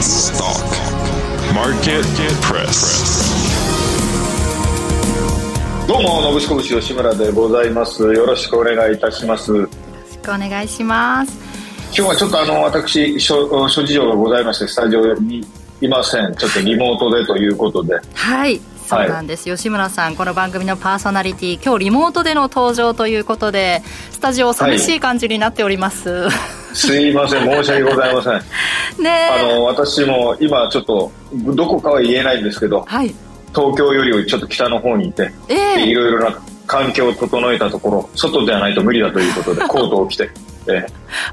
[0.00, 0.64] US Stock
[1.52, 2.02] Market
[2.40, 2.72] Press
[5.86, 8.02] どうも、のぶしこぶし吉村でございます。
[8.04, 9.54] よろしくお願いいたします。
[9.54, 9.68] よろ
[10.10, 11.38] しくお願いします。
[11.94, 15.46] 今日はちょっとあの、私、諸諸事情がございまして、スタジオに
[15.82, 16.34] いません。
[16.34, 18.00] ちょっとリモートでということで。
[18.14, 18.58] はい。
[18.86, 26.26] そうなんです、吉村さん、この番組のパーソナリティ、今日リモートでの登場ということで、スタジオ、寂しい感じになっております。
[26.72, 28.32] すいません、申し訳ございません。
[29.02, 33.14] ねあの、私も今ちょっと、どこかは言えないんですけど、はい。
[33.54, 40.30] 東京よりちょっと北の方にいて、えでいえろいろな環境を整えたところ、外ではないと無理だということで、 コートを着て、
[40.66, 40.86] え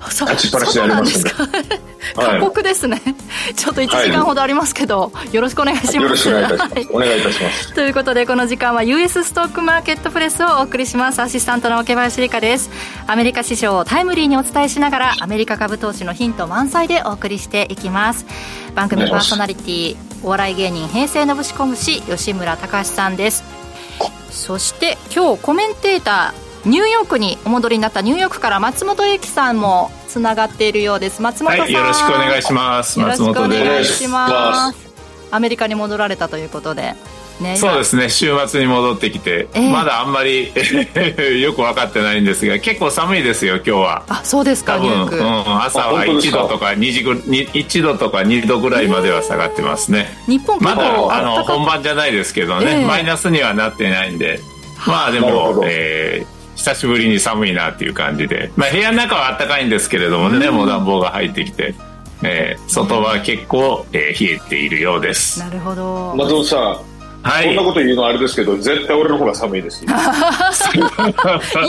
[0.10, 1.76] そ立ちっぱなしでありますんでそうなんです
[2.16, 2.22] か。
[2.22, 2.40] はい。
[2.40, 3.02] 過酷ですね。
[3.56, 5.98] ちょっと1時間ほどありますけど、よろしくお願いします。
[5.98, 6.74] えよろしくお願いいたします。
[6.74, 6.88] はい。
[6.92, 7.74] お願いいたします。
[7.74, 11.22] ということでこの時間は US ストックマーケットプレスをお送りします。
[11.22, 12.70] アシスタントの桶林理香です。
[13.06, 18.26] アメリカ市場をタイムリーにお伝えしながらアメリカ株投資のヒント満載でお送りしていきます。
[18.76, 23.44] 番組パーソナリティお笑い芸人平成のぶしこむし吉村隆さんです。
[24.32, 31.22] そして今日コメンテーターニューヨークにお戻りになったニューヨークから松本由紀さんもつながっているようです。
[31.22, 33.00] 松本さん、はい、よろしくお願いします。
[33.00, 33.34] よろしくお。
[33.34, 34.88] 願いします。
[35.32, 36.96] アメリカに戻られたということで。
[37.40, 37.58] ね今。
[37.58, 39.72] そうですね、週末に戻ってきて、ええ。
[39.72, 40.52] まだあんまり
[41.42, 44.04] よく分かってないんですが、結構寒いですよ、今日は。
[44.10, 45.22] あそうですか多分、ニューヨーク、う
[45.54, 46.38] ん、朝は1あ本当ですか？
[46.40, 50.18] 度とか2時ぐに1度とか2度ぐらいまでは下がってますね。
[50.28, 52.86] 日本結まだ構あの本番じゃないですけどね、ええ。
[52.86, 54.40] マイナスにはなってないんで、
[54.88, 61.76] まあでもえー久しぶりに寒いなっていう感じで、まあ、部屋の中は暖かいんですけれどもね、もう暖房が入ってきて、
[62.24, 65.40] えー外は結構、えー冷えているようです。
[65.40, 66.60] なるほど松本さん、
[67.22, 67.62] はいこんな。
[67.64, 69.92] こと言うのはあれですけど、絶対俺の方が寒いですよ。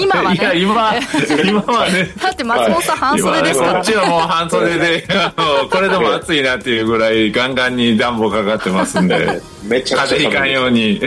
[0.00, 0.94] 今はねいや、今、
[1.44, 2.10] 今はね。
[2.22, 5.08] だって松本さん半袖ですから今こっちはもう半袖で、
[5.70, 11.00] これでも暑いなっていうぐらいガンガンに暖房かかってますんで、めちゃくちゃ風邪ひかんように。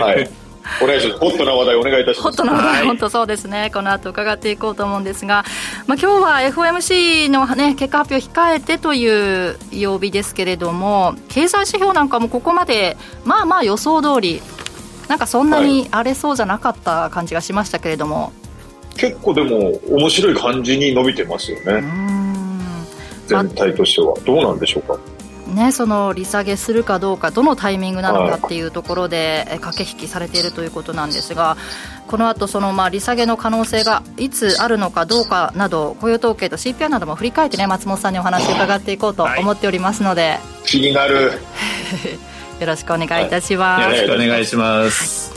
[0.00, 0.30] はい。
[0.82, 1.20] お願いします。
[1.20, 2.22] ホットな話題お願いいたします。
[2.22, 5.44] ホットな話題、はい本当そうですねこの後伺っていこうと思うんですが、
[5.86, 14.42] まあ、今日は FOMC の、ね、結果発表控えてという曜日ですけれども経済指標なんかもここまでまあまあ予想通り
[15.08, 18.32] なんかそんなに荒れそうじゃなかった感じがしましたけれども、
[18.96, 21.80] 結構でも面白い感じに伸びてますよね。
[21.80, 22.64] ん
[23.26, 24.14] 全体としては。
[24.24, 24.98] どうなんでしょうか？
[25.54, 31.56] ね、その利下げするかどうかどのタイミングなのかっていうところでえ駆け引きされているということなんですが
[32.08, 41.32] この後そのまあ利下げの可能性がいつあるのかどうかなど雇用統計と CPI なども振り返ってね松本さんにお話を伺っていこうと思っておりますので、気になる。
[42.60, 43.82] よろしくお願いいたします。
[43.82, 45.32] よろしくお願いします。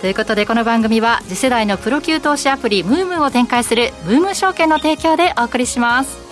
[0.00, 6.25] ということでこの番組は次世代のプロ級投資アプリムームを展開するムーム証券の提供でお送りします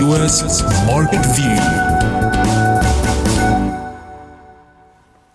[0.00, 0.44] US
[0.86, 2.00] Market View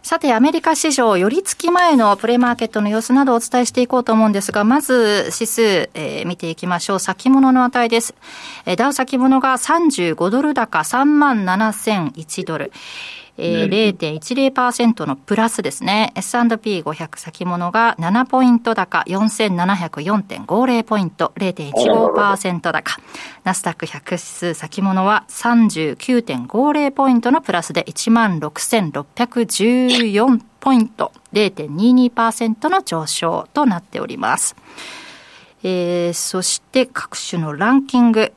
[0.02, 5.62] さて、アメリカ市場、寄り付き前のプレマーケットの様子などをお伝えしていこうと思うんですが、まず指数、
[5.94, 7.00] えー見ていきましょう。
[7.00, 8.16] 先物の値です。
[8.66, 12.72] えーダウ先物が35ドル高3万7001ドル。
[13.38, 16.13] えー、0.10%のプラスですね。
[16.16, 22.97] S&P500 先物が7ポイント高4704.50ポイント0.15%高。
[23.44, 34.56] ナスダック100指数先物は39.50ポイントのプラスで16,614ポイント0.22%の上昇となっております。
[35.63, 38.34] えーそして各種のランキング、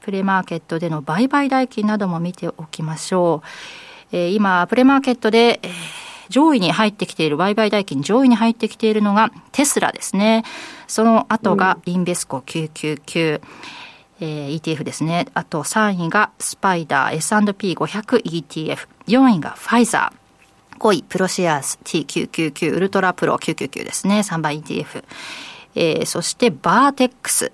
[0.00, 3.85] プレマーケットでの売買代金なども見ておきましょう。
[4.12, 5.70] えー今、プレマーケットで、えー
[6.28, 10.44] 上位に入ってきている、売買代金上位に入ってきているのがテスラですね。
[10.88, 13.40] その後がインベスコ999。
[14.18, 15.26] えー ETF ですね。
[15.34, 18.88] あと3位がスパイダー S&P500ETF。
[19.06, 20.78] 4位がファイザー。
[20.80, 24.20] 5位、プロシェアーズ T999 ウルトラプロ999ですね。
[24.20, 25.04] 3番 ETF。
[25.74, 27.52] えーそしてバーテックス。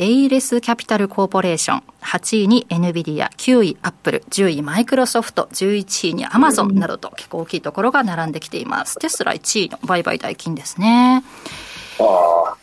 [0.00, 1.82] エイリスキャピタルコーポレーション。
[2.00, 8.98] 8位に NVIDIA、9位アップル、10位マイクロソフト、11位にアマゾンなどと結構大きいところが並んできています。
[8.98, 11.22] テスラ1位の売買代金ですね。
[11.98, 12.54] あ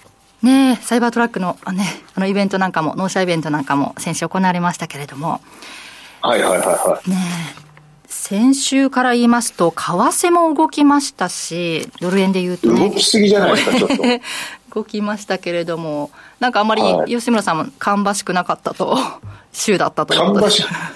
[0.42, 1.86] ねえ、サイバートラックの、あね、
[2.16, 5.40] あのイベントなんかも、納車イベントなんかも先週行われましたけれども、
[6.24, 6.30] あ。
[6.30, 7.08] はいはいはいはい。
[7.08, 7.18] ね
[7.56, 7.62] え、
[8.08, 14.04] 先週から言いますと、為替も動きましたし、ドル円で言うとね動、きすぎじゃないですか、ちょっと。
[14.74, 18.98] 動きましたけれども、なんかあまりはい吉村さんも芳しくなかったと、
[19.52, 20.50] 週だったということ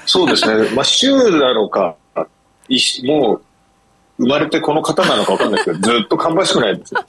[0.06, 0.70] そうですね。
[0.76, 1.96] まあ、週なのか、
[3.04, 3.42] もう、
[4.22, 7.04] 生まれてこの方なのか分かんないですけど、 ずっと芳しくないですよ。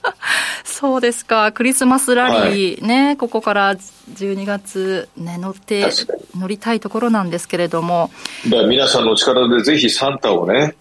[0.63, 1.51] そうですか。
[1.51, 5.87] クリスマスラリー、はい、ね、ここから12月、ね、乗って、
[6.35, 8.09] 乗りたいところなんですけれども。
[8.49, 10.75] だから皆さんの力でぜひサンタをね、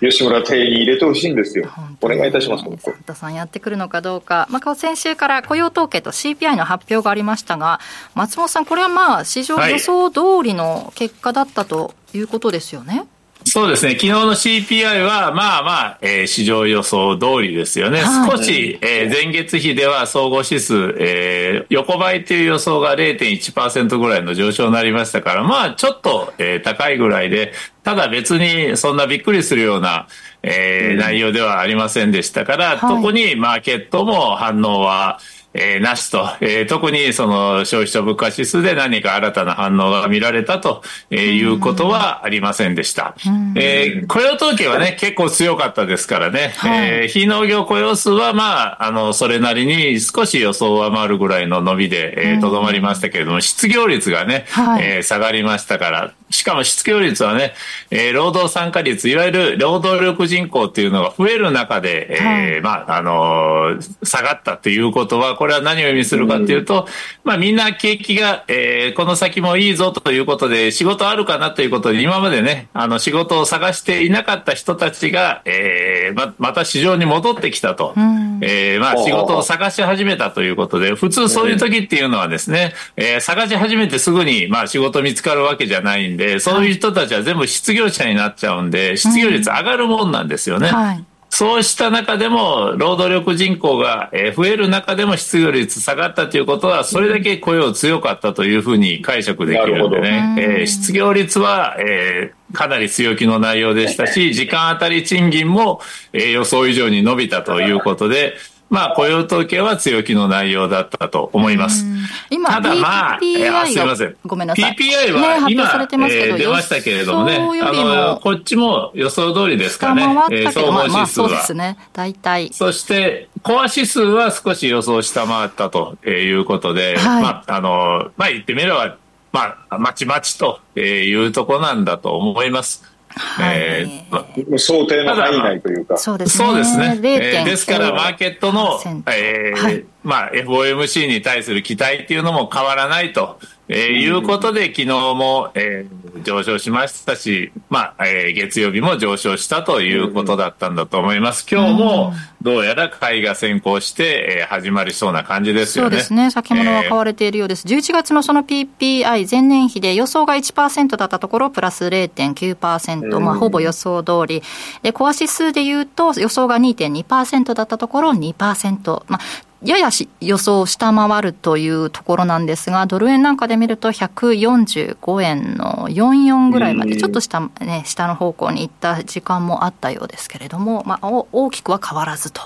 [0.00, 1.68] うん、吉村邸に入れてほしいんですよ。
[2.00, 2.64] お願いいたします。
[2.64, 4.46] サンタさんやってくるのかどうか。
[4.50, 7.80] まあ、先週から雇用統計と CPI の発表がありましたが、
[8.14, 12.98] 松本さん、これはまあ、市場予想通りの結果だったということですよね？
[12.98, 13.06] はい
[13.44, 27.52] そうですね、昨日の CPI は、まあまあ、えー、市場予想通りですよね、はい、少し、えー、前月比では総合指数、えー、横ばいという予想が0.1%ぐらいの上昇になりましたから、まあ、ちょっと、えー、高いぐらいで、
[27.82, 30.06] ただ別にそんなびっくりするような、
[30.42, 35.18] えー、内容ではありませんでしたから、はい、特にマーケットも反応は、
[35.54, 43.14] えー、なしと、えー、特にその消費者物価指数で何か新たな反応が見られたと、えー、いうことはありませんでした。
[43.56, 57.54] えー、雇用統計はね、結構強かったですからね、はい、えー、非農業雇用数はまあ、あの、それなりに少し予想を上回るぐらいの伸びで、えー、とどまりましたけれども、失業率がね、はい、えー、下がりましたから、しかも失業率はね、
[57.90, 66.88] えー、労働参加率、いわゆる労働力人口っていうのが増える中で、えー、まあ、あのー、下がったということは、これは何を意味するかというと、
[67.24, 90.68] まあみんな景気が、えー、この先もいいぞということで、仕事あるかなということで、今までね、あの仕事を探していなかった人たちが、えー、ままた市場に戻ってきたと、えー、まあ仕事を探し始めたということで、普通そういう時っていうのはですね、えー、探し始めてすぐに、まあ仕事見つかるわけじゃないんで、そういう人たちは全部失業者になっちゃうんで、失業率上がるもんなんですよね。
[90.68, 91.04] はい。
[91.34, 105.80] そうした中でも、労働力人口が増える中でも失業率下がったということは、それだけ雇用強かったというふうに解釈できるんでね、えー、失業率は、えー、かなり強気の内容でしたし、時間当たり賃金も、
[106.12, 108.34] えー、予想以上に伸びたということで、
[108.72, 111.84] まあ、雇用統計は強気の内容だったと思います。
[112.30, 114.16] 今、ただまあ、PPI すみません。
[114.24, 114.74] ごめんなさい。
[114.74, 115.64] PPI は今、
[115.98, 120.04] ねえー、出ましたけれどもね、あの、こっちも予想通りですかね。
[120.30, 120.88] えー、総合指数は。
[120.88, 121.76] まあ、そうですね。
[121.92, 122.50] 大体。
[122.54, 128.96] そして、コア指数は少し予想下回ったということで、はい、まあ、あの、まあ言ってみれば、
[129.32, 132.90] まあ、まちまちというところなんだと思います。
[133.14, 135.96] はい、えー、想定の範囲内というか。
[135.98, 136.96] そうですね。
[136.96, 137.38] ね。
[137.38, 143.38] えー、ですから、マーケットの、えー、はい、まあ、FOMC に対する期待っていうのも変わらないと
[143.74, 151.46] えー、いうことで、昨日も、えー、上昇しましたし、まあ、えー、月曜日も上昇したということだったんだと思います。
[151.50, 155.90] 今日も、どうやら買いが先行して、えー、始まりそうな感じですよね。
[155.90, 156.30] そうですね。
[156.30, 157.64] 先物は買われているようです。
[157.66, 164.42] えー、11月のその PPI 前年比で予想が1%だったところ、プラス0.9%、まあ、ほぼ予想通り。
[164.82, 169.02] で、コア指数で言うと、予想が2.2%だったところ、2%。
[169.08, 169.20] まあ、
[169.64, 182.42] やや予想を下回るというところなんですが、ドル円なんかで見ると145円の44ぐらいまで、ちょっと下,、ね、下の方向に行った時間もあったようですけれども、まあ、大きくは変わらずと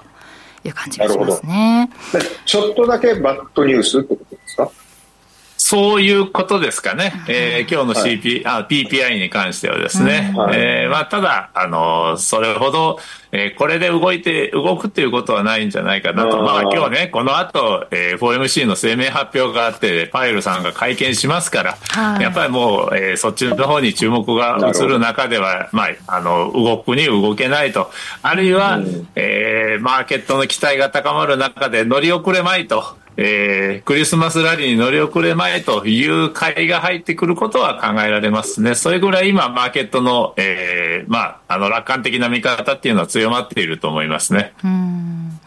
[0.65, 1.91] いう感じがしますね。
[2.45, 4.71] ちょっとだけバッドニュースってことですか？
[5.57, 12.99] そういうことですかね、えー、今日の CP、はい、あ PPI に関してはですね、はい、えー、まあ、ただ、あのそれほど、
[13.33, 27.91] えー、これで動いて、動くっていうことはないんじゃないかなと、まあ今日ね、この後、えー、FOMC の声明発表があって、パイルさんが会見しますから、はい、やっぱりもう、えー、そっちの方に注目が移る中では、まあ、あの動くに動けないと、
[28.23, 32.97] あるいは、うん、えー、マーケットの期待が高まる中で乗り遅れまいと。
[33.19, 38.75] えー、クリスマスラリーに乗り遅れまいという買いが入ってくることは考えられますね。
[38.75, 44.53] それぐらい今、マーケットの、えー、まあ、あの、楽観的な見方っていうのは強まっていると思いますね。
[44.63, 45.41] うん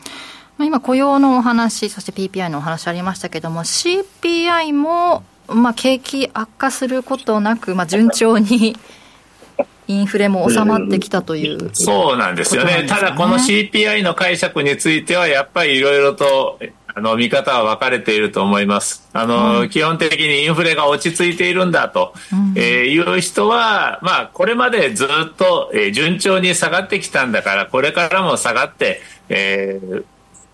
[0.65, 8.75] 今、雇用のお話、そして PPI のお話ありましたけども、CPI も、まあ、景気悪化することなく、まあ、順調に
[9.87, 16.59] インフレも収まってきたという、うそうなんですよね、ただこの CPI の解釈については、やっぱりいろいろと
[16.95, 19.07] あの見方は分かれていると思います。
[19.13, 30.03] あの、うん、基本的にインフレが落ち着いているんだと、うん、えー、いう人は、まあ、これまでずっと、えー、順調に下がってきたんだから、これからも下がって、えー、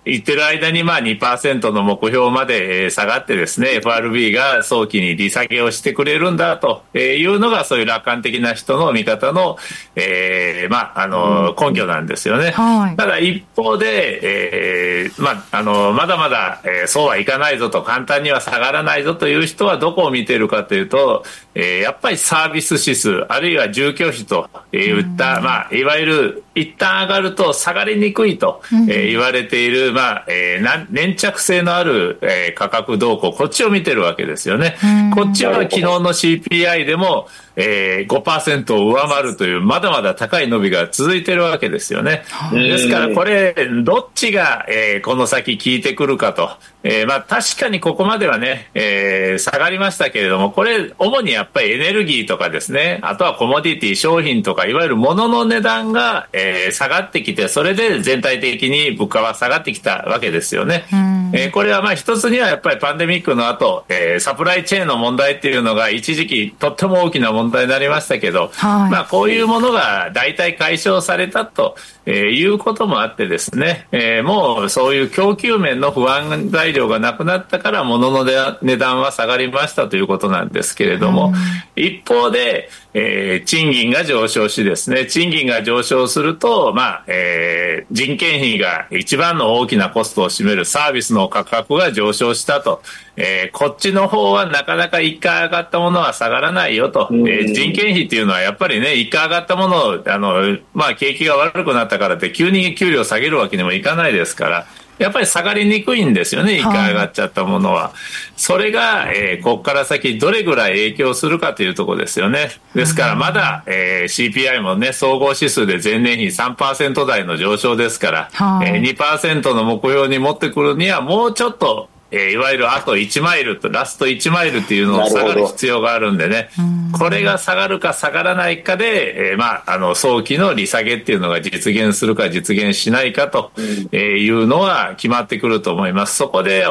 [0.06, 9.58] 言ってる間にまあ2%の目標まで下がってですね FRB が早期に利下げをしてくれるんだというのがそういう楽観的な人の見方の、
[9.96, 21.24] えーまあ、あの根拠なんですよね、はい、ただ一方で、えーまあ、あのまだまだ、えー、そうはいかないぞと簡単には下がらないぞという人はどこを見ているかというと、
[21.56, 34.78] えー、やっぱりサービス指数あるいは住居費といった、まあ、いわゆる一旦上がると下がりにくいと、えー、言われている、まあえー、粘着性のある、えー、価格動向、こっちを見てるわけですよね。
[35.14, 42.24] こっちは昨日の CPI でも、えー、5%を上回るという、まだまだ高い伸びが続いてるわけですよね。
[42.52, 46.52] ですから、これ、どっちが、えー、この先効いてくるかと。
[46.84, 60.86] えー、まあ、確かにここまではね、えー、下がりましたけれども、これ、主にやっぱりエネルギーとかですね、あとはコモディティ、商品とか、いわゆる物の値段が、えー、下がってきて、それで全体的に物価は下がってきたわけですよね。
[61.34, 81.34] えー、これはまあ一つにはやっぱりパンデミックの後、えー、サプライチェーンの問題っていうのが一時期とっても大きな問題になりましたけど、はい、まあこういうものが大体解消されたと、えー、いうこともあってですね、えー、もうそういう供給面の不安材料がなくなったから物の値段は下がりましたということなんですけれども、
[81.76, 92.82] 一方で、えー、賃金が上昇しですね、賃金が上昇すると、まあ、えー、人件費が一番の大きなコストを占めるサービスの価格が上昇したと、
[93.18, 107.84] えー、こっちの方はなかなか一回上がったものは下がらないよと、えー、人件費っていうのはやっぱりね、一回上がったものを、あの、まあ、景気が悪くなったからって急に給料下げるわけにもいかないですから、やっぱり下がりにくいんですよね、一回上がっちゃったものは。
[107.84, 107.92] はい、
[108.38, 112.52] それが、えー、ここから先どれぐらい影響するかというところですよね。
[112.74, 126.50] ですからまだ、えー、CPI もね、総合指数で前年比3%台の上昇ですから、はい、えー、2%の目標に持ってくるにはもうちょっとえー、いわゆるあと1マイルとラスト1マイルっていうのを下がる必要があるんでね。
[126.98, 133.52] これが下がるか下がらないかで、えー、まあ、あの早期の利下げっていうのが実現するか実現しないかと
[133.94, 136.16] いうのは決まってくると思います。
[136.16, 136.66] そこで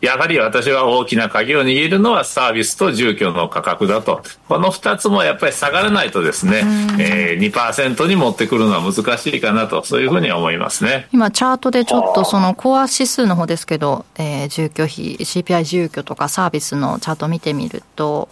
[0.00, 4.22] やはり私は大きな鍵を握るのはサービスと住居の価格だと。
[4.48, 6.62] この2つもやっぱり下がらないとですね、
[6.98, 11.08] えー、2%に持ってくるのは難しいかなとそういうふうに思いますね。
[11.12, 18.28] 今チャートでちょっとそのコア指数の方ですけど、えー、住居費 CPI 住居とかサービスのチャート見てみると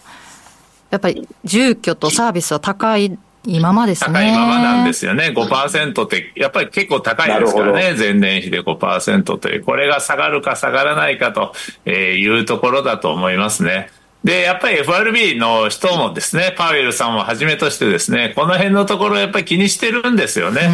[0.89, 4.13] やっぱり住居とサービスは高い今まですね。
[4.13, 5.31] 高いままなんですよね。
[5.35, 7.95] 5%ってやっぱり結構高いですからね。
[7.97, 9.63] 前年比で5%という。
[9.63, 11.53] これが下がるか下がらないかと
[11.89, 13.89] いうところだと思いますね。
[14.25, 20.67] で、やっぱり FRB の人もですね、パウエルさんをはじめとしてですね、この辺のところやっぱり気にしてるんですよね。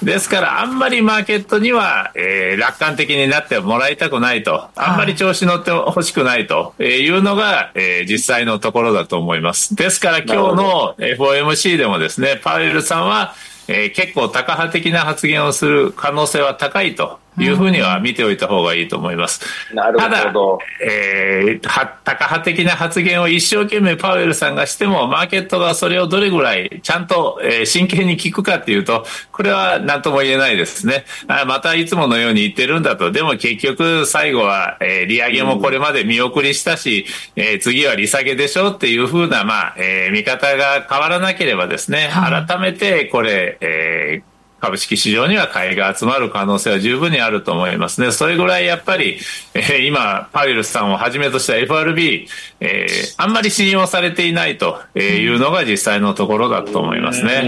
[0.00, 6.74] ですから、あんまりマーケットには、えー、楽観的になってもらいたくないと、あんまり調子乗ってほしくないと。
[6.78, 9.74] いうのが、えー、実際のところだと思います。
[9.74, 13.34] ですから、今日の FOMC でもですね、パウエルさんは、
[13.66, 19.40] えー、結構タカ派的な発言をする可能性は高いというふうには見ておいた方がいいと思います。
[19.74, 20.14] なるほど。
[20.14, 20.32] ただ、
[20.82, 31.04] えー、タカ派的な発言を一生懸命パウエルさんがしても、マーケットがそれをどれぐらいちゃんと、えー、真剣に聞くかっていうと、これは何とも言えないですね。
[31.28, 33.10] あまたいつものように言ってるんだと。
[33.10, 44.33] でも結局最後は、えー、利上げもこれまで見送りしたし、うん、えー、次は利下げでしょっていうふうな、まあ、えー、見方が変わらなければですね、改めてこれ、えー
[44.64, 48.10] 株式市場には買いが集まる可能性は十分にあると思いますね。
[48.12, 49.18] それぐらいやっぱり、
[49.52, 52.26] えー、今、パウエルさんをはじめとした FRB、
[52.60, 57.42] えー、あんまり信用されていないというのが実際のところだと思いますね。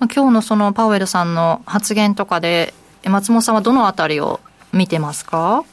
[0.00, 2.74] 今日のそのパウエルさんの発言とかで、
[3.04, 4.40] 松本さんはどのあたりを
[4.72, 5.64] 見てますか？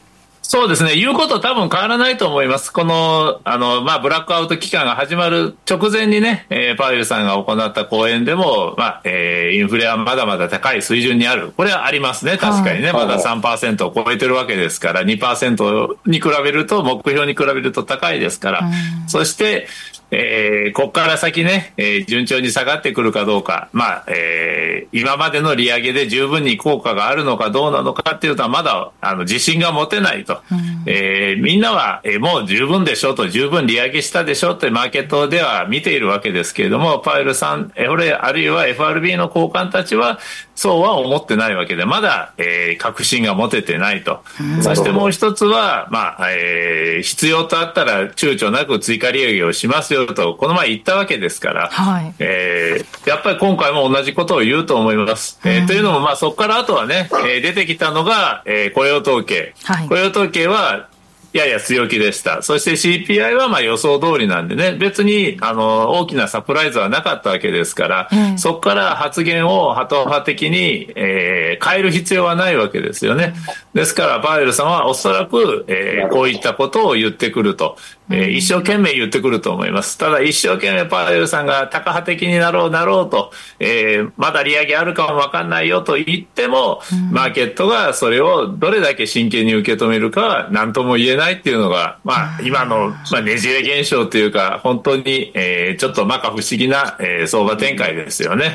[0.50, 2.72] そうですね、言うこと多分変わらないと思います。
[2.72, 11.52] この、あの、まあ、ブラックアウト期間が始まる直前にね、えー、パウエルさんが行った講演でも、まあ、えー、インフレはまだまだ高い水準にある。
[11.52, 12.94] これはありますね、確かにね。
[12.94, 18.70] はい、まだ3%を超えてるわけですから、2%に比べると、目標に比べると高いですから、
[19.08, 19.68] そして、
[20.10, 30.42] えー、ここから先ね、えー、順調に下がってくるかどうか、まあ、えー、今までの利上げで十分に効果があるのかどうなのかっていうとはまだ、あの、自信が持てないと。
[30.52, 40.20] うん、えー、みんなは、えー、もう十分でしょうと、十分利上げしたでしょうってマーケットでは見ているわけですけれども、パウエルさん、え、俺、あるいは FRB の高官たちは、
[40.56, 44.24] そうは思ってないわけで、まだ、えー、確信が持ててないと。
[44.62, 55.40] そしてもう一つは、まあ、えー、必要とあったら躊躇なく追加利上げをしますよと、この前言ったわけですから、はい、えー、やっぱり今回も同じことを言うと思います。
[55.44, 59.54] えー、というのも、まあ、そこからあとはね、えー、出てきたのが、えー、雇用統計。
[59.64, 60.90] はい、雇用統計は、
[61.38, 62.42] やや強気でした。
[62.42, 73.34] そして CPI はまあ予想通りなんでね、別にあの大きなサプライズはなかったわけですから、うん、そこから発言をハト派的に、えー、変える必要はないわけですよね。
[73.74, 77.78] ですからパウエルさんはおそらく、えー、こういったことを言ってくると、
[78.10, 79.98] えー、一生懸命言ってくると思います。
[79.98, 98.54] ただ一生懸命パウエルさんがタカ派的になろうなろうと、えー、まだ利上げあるかもわかんないよと言っても、マーケットがそれをどれだけ真剣に受け止めるかは何とも言えないっていうのが、まあ、今の、まあ、ねじれ現象というか、本当に、えー、ちょっとまか不思議な、えー、相場展開ですよね。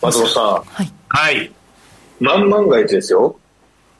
[0.00, 0.44] 松本さん。
[0.44, 0.92] はい。
[1.08, 1.50] はい。
[2.20, 3.36] 万万が一ですよ。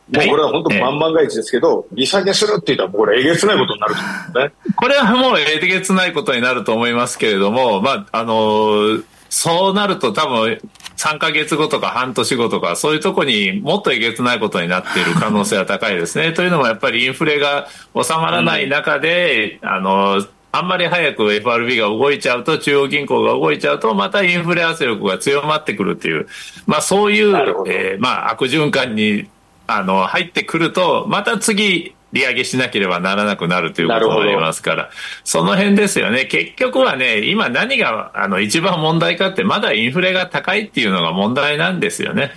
[0.09, 4.73] もうこれは本当万万が一ですけど、利下げするって言ったら、もうこれえげつないことになると思うんですね。
[4.77, 10.61] これはもうえげつないことになると思いますけれども、まあ、あのー、そうなると多分
[10.97, 16.33] 3か月後とか半年後とか、そういうとこにもっとえげつないことになっている可能性は高いですね。
[16.33, 26.27] というのもやっぱりインフレが収まらない中で、あの、あんまり早く FRB が動いちゃうと、中央銀行が動いちゃうと、またインフレ圧力が強まってくるっていう、
[26.67, 29.29] まあそういう、えー、まあ悪循環に
[29.67, 34.91] あの入ってくると、また次、利上げしなければならなくなるということがありますから、
[35.23, 36.25] その辺ですよね。
[36.25, 42.33] 結局はね、今何があの一番問題かって、まだインフレが高いっていうのが問題なんですよね。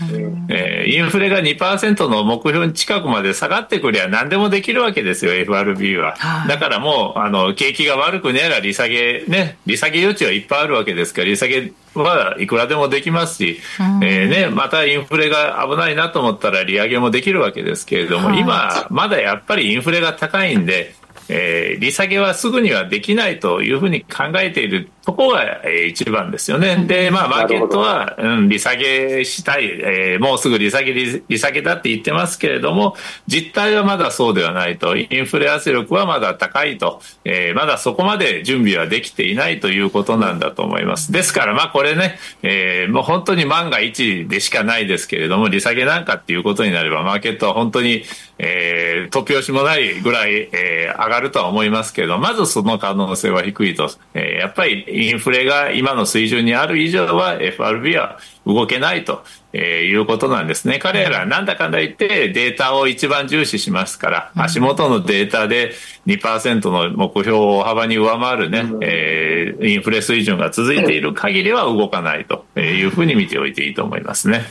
[0.49, 6.15] えー、インフレが2%の目標近くまで下がってくりゃ何でもできるわけですよ、FRB は。
[6.47, 20.93] だからもう、あの、景気が悪くねえら利下げ、ね、利下げ余地はいっぱいあるわけですから、利下げはいくらでもできますし、うん、えー、ね、またインフレが危ないなと思ったら利上げもできるわけですけれども、はい、今、まだやっぱりインフレが高いんで、
[21.29, 26.85] えー、利下げはすぐにはできないというふうに考えているところが、えー、一番ですよね。
[26.87, 32.95] で、まあ、マーケットは、うん、利下げしたい、えー、もうすぐ利下げ利、利下げだって言ってますけれども、
[33.27, 41.11] 実態はまだそうではないと、インフレ圧力はまだ高いと、えー、まだそこまで準備はできていないということなんだと思います。
[41.11, 48.03] ですから、まあ、これね、えー、もう本当に万が一でしかないですけれども、利下げなんかっていうことになれば、マーケットは本当に、
[48.37, 53.89] えー、突拍子もないぐらい、えー、上がるとは思いますけど、まずその可能性は低いと。
[54.13, 59.23] えー、やっぱりインフレが今の水準にある以上は FRB は動けないと、
[59.53, 60.79] えー、いうことなんですね。
[60.79, 65.73] 彼らなんだかんだ言ってデータを一番重視しますから、足元のデータで
[66.07, 74.43] 2%の目標を大幅に上回るね、えー、インフレ水準が続いている限りは動かないというふうに見ておいていいと思いますね。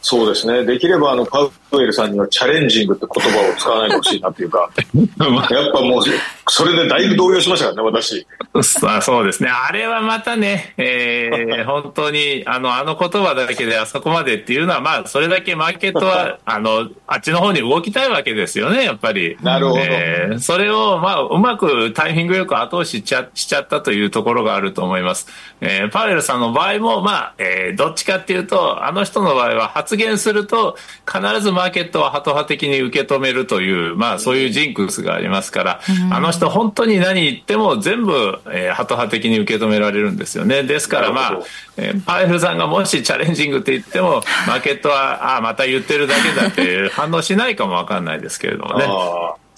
[0.00, 0.64] そうですね。
[0.64, 4.70] できれば、あの、パウエルさんにはチャレンジングって言葉を使わないでほしいなっていうか、
[5.50, 6.02] やっぱもう、
[6.48, 8.26] それでだいぶ動揺しましたからね、私。
[9.02, 9.50] そうですね。
[9.50, 19.36] あれはまたね、えー、 本当に、あの、あの言葉だけであそこまでっていうのは、まあ、それだけマーケットは、あの、あっちの方に動きたいわけですよね、やっぱり。
[19.42, 19.80] なるほど。
[19.80, 25.28] えー、それを、まあ、うまくタイミングよく後押ししちゃしちゃったというところがあると思います。
[25.60, 30.76] えー、パウエルさんの場合も、まあ、えー、どっちかっていうと、あの人の場合は発言すると、
[31.06, 35.80] 必ずマーケットはハト派的に受け止めるという、まあ、そういうジンクスがありますから、
[36.12, 40.62] あの人本当に何言っても全部、えー、ハト派的に受け止められるんですよね。
[40.62, 41.38] ですから、まあ、
[41.76, 48.86] えー、パウエルさんがもしチャレンジングって言っても、 マーケットは、ああ、また言ってるだけだって反応しないかもわかんないですけれどもね。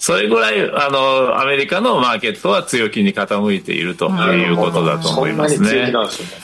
[0.01, 5.93] それぐらい、あの、アメリカのマーケットは強気に傾いているということだと思いますね。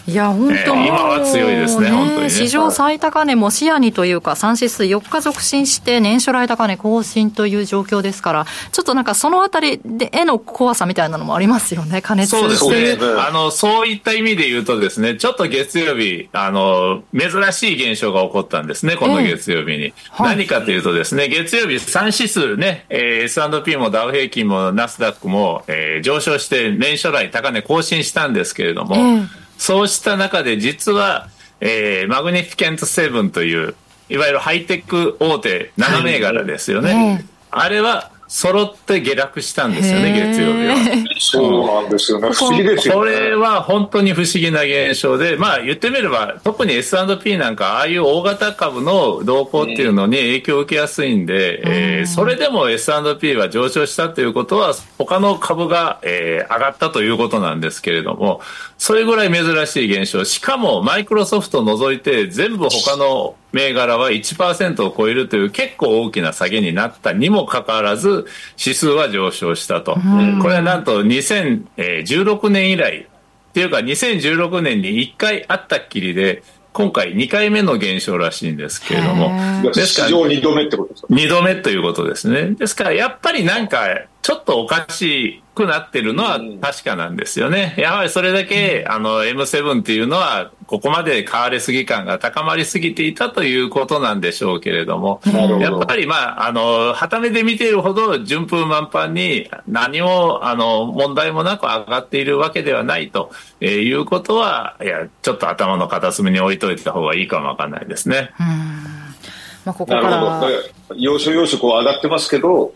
[0.06, 12.96] いや、本当、えー、今は強いですね、ね本当に、ね、史上最高値も視野にというか、3指数4日続伸して、年初来高値更新という状況ですから、ちょっとなんかそのあたりで、への怖さみたいなのもありますよね、加熱そうですね。
[13.28, 19.86] あの、そういった意味で言うとですね、ちょっと月曜日、あの、珍しい現象が起こったんですね、この月曜日に。
[19.86, 23.47] えーはい、何かというとですね、月曜日3指数ね、えー、S&P
[23.78, 31.30] もダウ平均もナスダックも、えー、上昇して年初来高値更新したんですけれども、えー、そうした中で実は、
[31.62, 33.76] えー、マグニフィケントセブンという
[34.10, 40.76] いわゆるハイテク大手7銘柄ですよね、はい、あれは揃って下落したんですよね、月曜日は。
[41.20, 42.30] そうなんですよね。
[42.32, 43.00] 不思議ですよね。
[43.00, 58.42] これは本当に不思議な現象で、まあ言ってみれば、特に S&P なんか、ああいう大型株の動向っていうのに影響を受けやすいんで、うん、えー、それでも S&P は上昇したということは、他の株が、えー、上がったということなんですけれども、
[58.78, 60.26] それぐらい珍しい現象。
[60.26, 68.26] しかも、マイクロソフトを除いて、全部他の銘柄は1%を超えるという結構大きな下げになったにもかかわらず、
[68.58, 69.98] 指数は上昇したと。
[70.42, 79.32] これはなんと2016年以来、っていうか2016年に1回あったっきりで、今回2回目の減少らしいんですけれども。
[79.74, 82.52] 史上2度目ってことですか ?2 度目ということですね。
[82.52, 83.88] ですから、やっぱりなんか、
[84.28, 87.76] ちょっとおかしくなってるのは確かなんですよね。
[87.78, 95.22] やはりそれだけ、あの、M7 っていうのは、ここまで買われすぎ感が高まりすぎていたということなんでしょうけれども、
[95.62, 108.32] やっぱりまあ、あの、はためで見ているほど順風満帆に何も、あの、問題もなく上がっているわけではないということは、いや、ちょっと頭の片隅に置いといた方がいいかもわかんないですね。
[108.38, 108.48] うん。
[108.48, 110.10] まあ、ここから。
[110.10, 110.96] なるほど。
[110.98, 112.74] 要所要所こう上がってますけど、うん、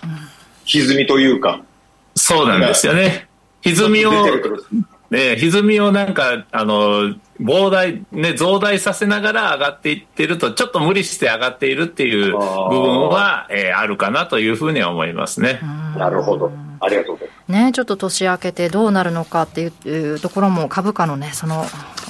[0.65, 1.61] 歪みというか。
[2.15, 3.27] そうなんですよね。
[3.61, 4.11] 歪みを、
[5.09, 15.59] ね、歪みをなんか、あの、膨大、ね、増大させながら上がっていってると、ちょっと無理して上がっているっていう部分は、えー、あるかなというふうには思いますね。
[15.97, 16.51] なるほど。
[16.79, 17.51] ありがとうございます。
[17.51, 21.65] ね、ちょっと年明けてどうなるのかっていうところも株価のね、その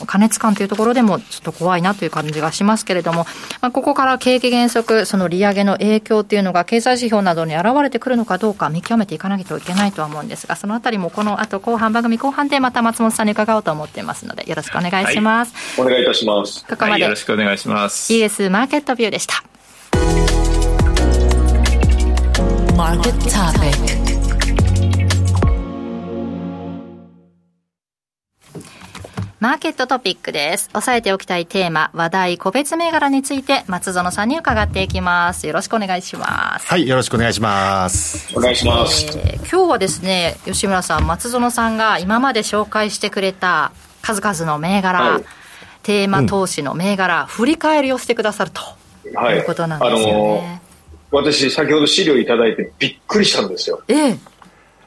[0.06, 3.26] 過熱感というところでもちょっと怖いなという感じがしますけれども、
[3.62, 15.54] まあ、ここから景気減速、その利上げの影響っていうのが経済指標などに現れてくるのかどうか見極めていかなきゃいけないとは思うんですが、そのあたりもこの後後半番組後半でまた松本さんに伺おうと思っていますので、よろしくお願いします。
[15.80, 16.66] はい、お願いいたします。
[16.66, 18.14] ここまで、はい、よろしくお願いします。
[18.14, 19.44] ES マーケットビューでした。
[22.76, 24.01] Market Topic
[29.42, 30.70] マーケットトピックです。
[30.70, 35.48] 押さえておきたいテーマ、話題、個別銘柄について、松園さんに伺っていきます。
[35.48, 36.68] よろしくお願いします。
[36.68, 38.38] はい、よろしくお願いします。
[38.38, 39.04] お願いします。
[39.18, 43.72] えー、今日はですね、吉村さん、松園さんが今まで紹介してくれた
[44.04, 45.24] 数々の銘柄、はい、
[45.82, 48.62] テーマ投資の銘柄、うん、振り返りをしてくださると、
[49.16, 50.60] はい、いうことなんですよね。
[51.14, 53.82] あのー、私、先ほど資料いただいてびっくりしたんですよ。
[53.88, 54.18] ええ。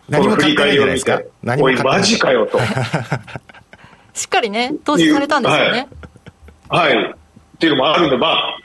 [0.09, 1.27] 何も振り返りを見て、
[1.59, 2.61] おい、マジかよと。
[4.14, 5.88] しっかりね、投資されたんですよね。
[6.68, 6.96] はい。
[6.96, 8.57] はい、っていうのもあるんで、まあ、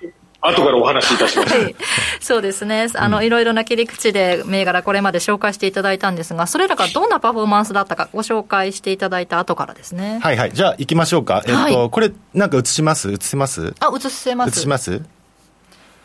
[0.42, 1.54] 後からお話しいたします。
[1.54, 1.76] はい、
[2.22, 2.88] そうですね。
[2.96, 10.20] あの、いろいろな切り口で銘柄これまで紹介していただいたんですが、それらがどんなパフォーマンスだったかご紹介していただいた後からですね。
[10.24, 10.54] はいはい。
[10.54, 11.44] じゃあ行きましょうか。
[11.46, 13.12] えっと、はい、これなんか映します？
[13.12, 13.74] 映せます？
[13.82, 14.60] あ、映せます。
[14.60, 14.92] 映します、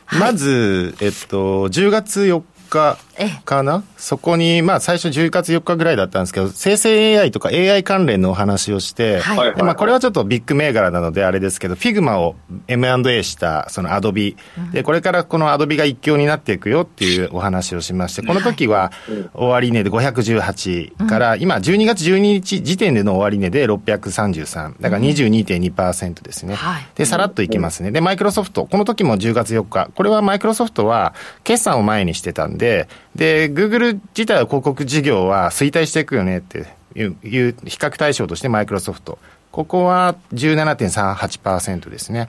[0.07, 2.99] はい、まず、えっと、10月4日
[3.45, 3.83] かな？
[3.97, 12.37] そこに、まあ、最初10月4日ぐらいだったんですけど、生成 AI とか AI 関連のお話をして、はい、でまあ、これはちょっとビッグ銘柄なのであれですけど、 Figma を
[12.69, 14.37] M&A したその Adobe、
[14.73, 18.93] で、これからこの Adobe が一強になっていくよっていうお話をしまして、この時は
[19.33, 26.57] 終値で518から、今12月12日時点での終値で633、だから22.2%ですね。
[26.95, 27.91] で、さらっといきますね。
[27.91, 39.19] で、マイクロソフト、この時も10月4日、これはマイクロソフトは決算を前にしてたんで、で、グーグル自体は広告事業は衰退していくよねっていう比較対象としてマイクロソフト。
[39.53, 42.29] ここは17.38%ですね。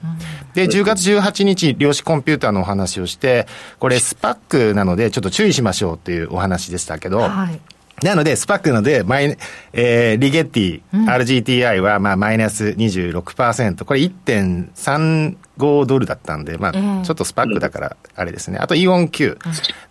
[0.54, 3.48] で、10月18日、量子コンピューターのお話をして、
[3.80, 7.60] これスパックなのでちょっと注意しましょうっていうお話でしたけど、はい
[8.02, 9.38] なので、スパックので、マイ、
[9.72, 13.84] えー、リゲッティ、うん、RGTI は、まあ、マイナス26%。
[13.84, 18.58] これ1.35ドルだったんで、まあ、ちょっとスパックだから、あれですね。
[18.58, 19.38] あと、イオン Q。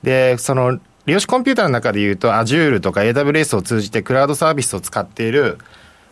[0.03, 5.59] で、その、量子コンピューターの中で言うと、Azure とか AWS を通じてクラウドサービスを使っている、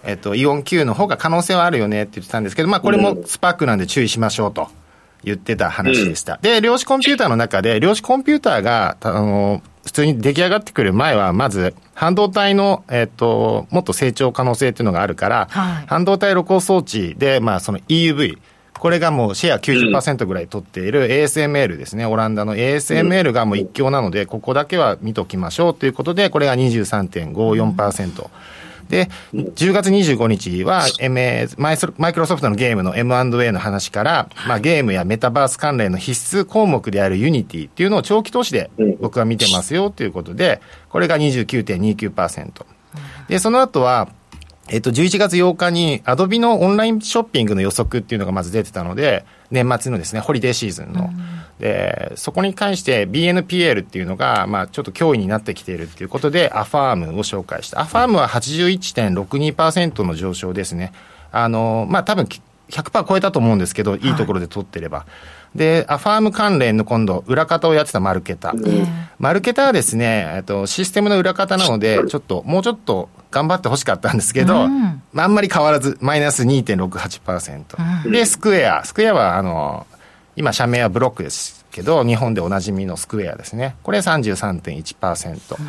[0.04, 4.70] えっと、イオン Q の方が可能性はあるよねって言ってたんですけど、まあ、これもスパックなんで注意しましょうと
[5.24, 6.38] 言ってた話でした。
[6.42, 18.38] で、量子コンピューターの中で、量子コンピューターが、あの、普通に出来上がってくる前は、まず、半導体の、えっ、と、もっと成長可能性っていうのがあるから、はい、半導体露光装置で、まあ、その EUV、
[18.80, 28.30] これがもうシェア90%ぐらい取っている ASML ですね、オランダの ASML がもう一強なので、ここだけは見ときましょうということで、これが23.54%。
[28.90, 38.70] で、10月25日は、MA、マイクロソフトのゲームの M&A の話から、まあ、ゲームやメタバース関連の必須項目である Unity っていうのを長期投資で
[39.00, 42.66] 僕は見てますよということで、これが29.29%。
[43.28, 44.10] で、その後は、
[44.70, 51.06] えっと、11月8日に、アドビのオンラインショッピングの予測っていうのがまず出てたので、年末のですね、ホリデーシーズンの。
[51.06, 51.14] うん、
[51.60, 57.82] で、そこに関して BNPL っていうのが、まあ、ちょっと脅威になってきているっていうことで、アファームを紹介した。
[57.82, 60.94] アファームは81.62%の上昇ですね。
[61.32, 62.26] あの、まあ、多分
[62.70, 65.00] 100%超えたと思うんですけど、いいところで取ってれば。
[65.00, 65.08] はい
[65.56, 68.54] で、アファーム関連の今度、裏方をやってたマルケタ。
[69.24, 78.06] マルケタはですね、えっと、システムの裏方なので、ちょっと、もうちょっと頑張ってほしかったんですけど、うん、あんまり変わらず、マイナス2.68%。
[78.06, 78.84] うん、で、スクエア。
[78.84, 79.88] スクエアは、あの、
[80.36, 83.78] 今、社名はブロックですけど、日本でおなじみのスクエアですね。
[83.82, 85.56] これ33.1%。
[85.58, 85.68] うん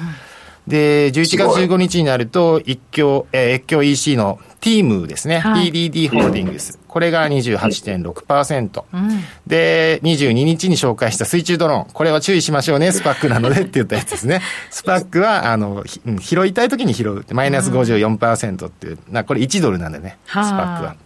[0.66, 6.78] で、11月15日になると、一挙、えー、越境 EC のティームですね、はい、PDD ホールディングス。
[6.88, 9.08] これが28.6%、うん、
[9.46, 11.92] で、22日に紹介した水中ドローン。
[11.92, 14.40] これは注意しましょうね、スパックなのでって言ったやつですね。
[14.70, 15.84] スパックは、あの、
[16.20, 17.26] 拾いたい時に拾う。
[17.32, 20.96] マイナス54%っていう、なこれ1ドルなんでね、スパックは。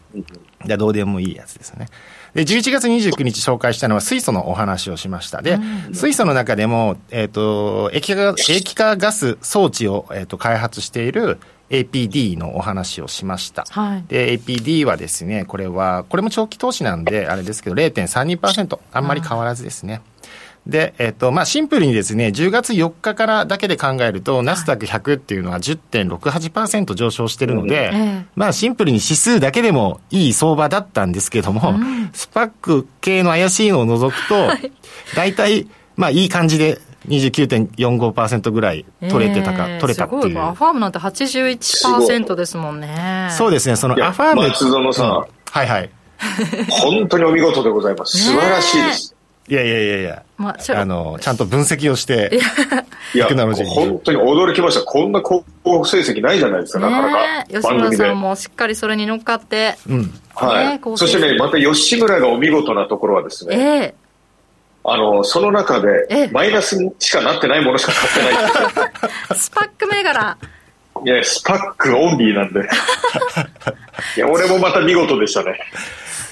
[0.67, 1.87] じゃどうでもいいやつですね。
[2.35, 5.43] で、11月29日紹介したのは水素のお話をしました。
[5.43, 5.59] で、
[5.93, 11.39] 水素の中でも、えっ、ー、と、液化、液化ガス装置を、えっ、ー、と、開発している
[11.71, 13.65] APD のお話をしました。
[13.69, 20.01] はい、で、APD はですね、これは、これも長期投資なんで、あれですけど、0.32%、あんまり変わらずですね。
[20.69, 27.91] で、えっと、まあ、シンプルにですね、10月4日からだけで考えると、ナスダック100っていうのは10.68%上昇してるので、
[28.37, 31.75] まあ、シンプルに指数だけでもいい相場だったんですけども、
[32.13, 34.51] スパック系の怪しいのを除くと、
[35.17, 36.79] 大体、まあ、いい感じで
[37.09, 40.23] 29.45%ぐらい取れてたか、えー、取れたっていう。
[40.23, 43.31] すごい、アファームなんて81%ですもんね。
[43.33, 44.49] そうですね、そのアファーム。
[44.49, 45.91] 松園さん、うん、はいはい。
[46.69, 48.19] 本当にお見事でございます。
[48.19, 49.18] 素晴らしいです。
[49.49, 52.39] いやいやいやいや、まあ、あの、ちゃんと分析をして、
[53.15, 54.83] テクノロジー本当に驚きました。
[54.83, 55.43] こんな高
[55.87, 57.45] 成績ないじゃないですか、なかなか。
[57.49, 59.77] 吉村さんもしっかりそれに乗っかって。
[59.89, 60.13] うん。
[60.35, 60.81] はい。
[60.97, 70.37] そしてね、また吉村がお見事なところはですね、えー、あの、その中で、マイナスにしかなってないものしか買ってない スパック銘柄。
[71.07, 72.61] いや、 SPAC オンリーなんで。
[74.17, 75.59] いや、俺もまた見事でしたね。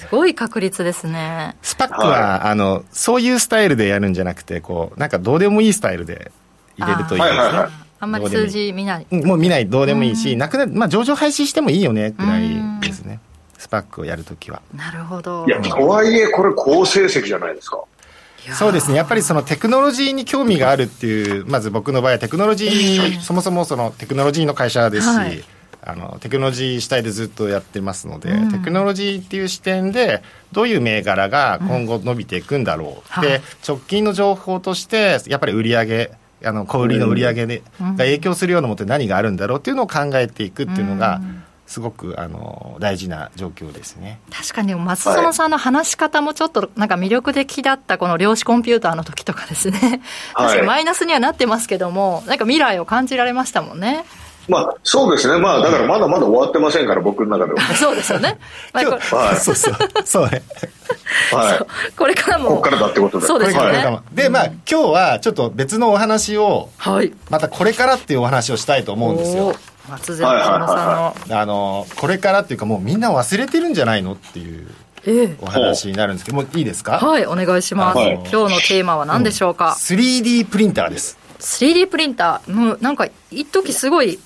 [0.09, 1.55] すごい確率ですね。
[1.61, 2.17] スパックは、は
[2.47, 6.31] い、あの、そういうスタイルでやるんじゃなくて、こう、なんかどうでもいいスタイルで
[6.77, 7.87] 入れるといいですね。
[7.99, 9.07] あんまり数字見ない。
[9.11, 13.19] もう見ない、どうでもいいし、なくなまあ上場廃止してもいいよね、ぐらいですね。
[13.57, 14.61] スパックをやるときは。
[14.75, 15.45] なるほど。
[15.47, 17.81] いや、とはいえ、これ好成績じゃないですか。
[18.53, 25.43] そうですね、やっぱりそのテクノロジーに興味があるっていう、まず僕の場合はテクノロジー、そもそもそのテクノロジーの会社ですし、はい、
[25.89, 30.21] あのテクノロジー主体でずっとやってますので、うん、テクノロジーっていう視点で、
[30.51, 36.11] どういう銘柄が今後伸びていくんだろう、うん、で、直近の情報として、やっぱり売り上げ、
[36.43, 41.43] あの小売りの売り上げで、が影響するようなものって何があるんだろうっていうのを考えていくっていうのが、うん。
[41.67, 44.21] すごくあの大事な状況ですね。
[44.31, 50.01] 確かに松園さんの話し方もちょっとなんか魅力的だったこの量子コンピューターの時とかですね、
[50.33, 54.05] 確かにマイナスにはなってますけどもなんか未来を感じられましたもんね
[54.47, 55.39] まあ、そうですね。
[55.39, 57.67] まあ、だからまだまだ終わってませんから、僕の中では。
[57.75, 58.39] そうですよね。
[58.73, 59.35] まあ、はい。
[59.37, 59.75] そうそう。
[60.05, 60.41] そうね。
[61.31, 61.95] はい。
[61.95, 62.49] これからも。
[62.49, 63.25] ここからだってことで。
[63.25, 63.99] そうですね。
[64.13, 67.13] で、まあ、今日はちょっと別のお話を、はい。
[67.29, 69.55] またこれからっていうお話をしたいと思うんですよ。
[69.89, 76.99] 松瀬さんの、あのこれからっていうかもうみんな忘れてるんじゃないのっていうお話になるんですけどもいいですか？
[76.99, 84.19] はいお願いします、今日のテーマは何でしょうか、うん、3D プリンターです 3D プリンターもうなんか一時すごい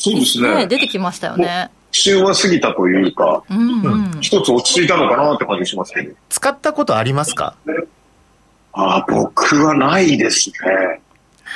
[0.00, 7.54] そうですね、ね、出てきましたよね旬は過ぎたというか、うんうん、一つ落ち着いたのかなって感じしますけど使ったことありますか？
[8.72, 11.00] あ僕はないですね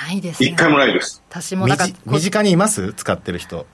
[0.07, 0.49] ないですね。
[0.49, 1.23] 一回もないです。
[1.31, 1.87] 私もなんか。
[2.05, 2.93] 身近にいます？
[2.95, 3.65] 使ってる人。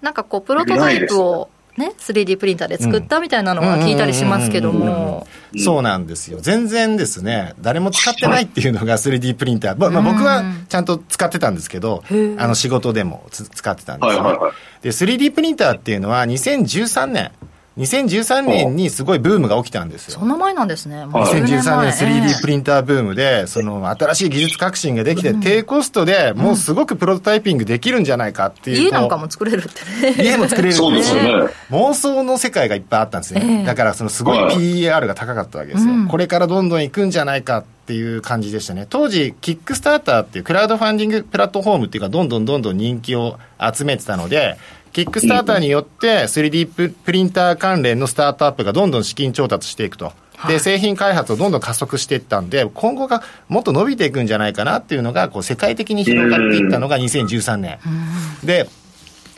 [0.00, 5.26] なんかこう、プロトタイプをね、3D プリンターで作ったみたいなのは聞いたりしますけども。
[5.58, 6.38] そうなんですよ。
[6.40, 9.90] 全然ですね、誰も使ってないっていうのが 3D プリンター。
[9.90, 12.02] まあ、僕はちゃんと使ってたんですけど、
[12.38, 14.38] あの仕事でも使ってたんですよ、ね。
[14.82, 17.30] で、3D プリンターっていうのは2013年、
[17.76, 20.20] 2013年にすごいブームが起きたんですよ。
[20.20, 21.04] そんな前なんですね。
[21.06, 28.82] 2013年 3D プリンターブームで、その新しい技術革新ができて、低コストでもうすごくプロトタイピングできるんじゃないかっていう。
[28.84, 30.24] 家なんかも作れるってね。
[30.24, 31.30] 家も作れるってそうですよね。
[31.70, 33.64] 妄想の世界がいっぱいあったんですね。
[33.66, 35.94] だからそのすごい PER が高かったわけですよ。
[36.08, 38.86] これからどんどん行くんじゃないかっていう感じでしたね。
[38.88, 44.56] 当時、キックスターターっていうクラウドファンディングプラットフォームっていうか、どんどんどんどん人気を集めてたので、
[44.94, 50.12] キックスターターによって 3D プリンター関連のスタートアップがどんどん資金調達していくと。
[50.46, 57.78] で、製品開発をどんどん加速していったんで、今後がもっと伸びていくんじゃないかなっていうのが、こう、世界的に広がっていったのが2013年。
[58.44, 58.68] で、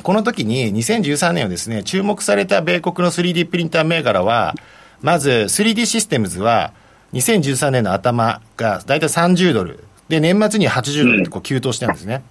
[0.02, 4.54] この時に2013年をですね、注目された米国の 3D プリンター銘柄は、
[5.00, 6.72] まず 3D システムズは、
[7.14, 9.84] 2013年の頭が大体30ドル。
[10.10, 12.22] で、年末に80ドルってこう急騰してるんですね。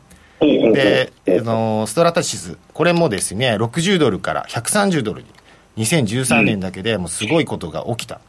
[0.74, 5.28] で、あの、ストラタシス、これもですね、60ドルから130ドルに、
[5.86, 8.22] 2013年だけでもうすごいことが起きた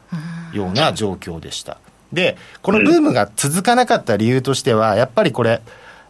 [0.53, 1.77] ような状況でした。
[2.13, 5.61] で、このブームが続かなかった理由としては、やっぱりこれ、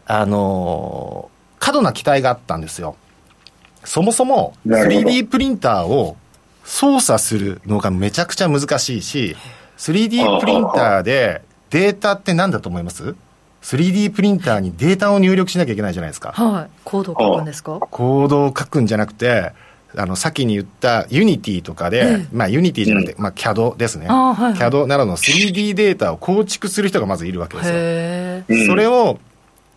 [0.06, 1.30] あの、
[1.60, 2.96] 過度な期待があったんですよ。
[3.84, 6.18] そもそも 3D プリンターを
[6.64, 9.36] 操作するのがめちゃくちゃ難しいし、
[9.78, 13.16] 3D プリンターでデータって何だと思います？
[13.62, 16.32] 3D プリンターにデータを入力しなきゃいけないじゃないですか。
[16.32, 16.70] はい。
[16.84, 17.80] コードを書くんですか？
[17.80, 19.52] コードを書くんじゃなくて、
[19.96, 24.08] あの、先に言った Unity とかで、ええ、まあ Unity じゃなくて、まあ CAD ですね。
[24.08, 28.68] はいはい、CAD などの 3D データを構築する人がまずいるわけですよ。
[28.68, 29.20] それを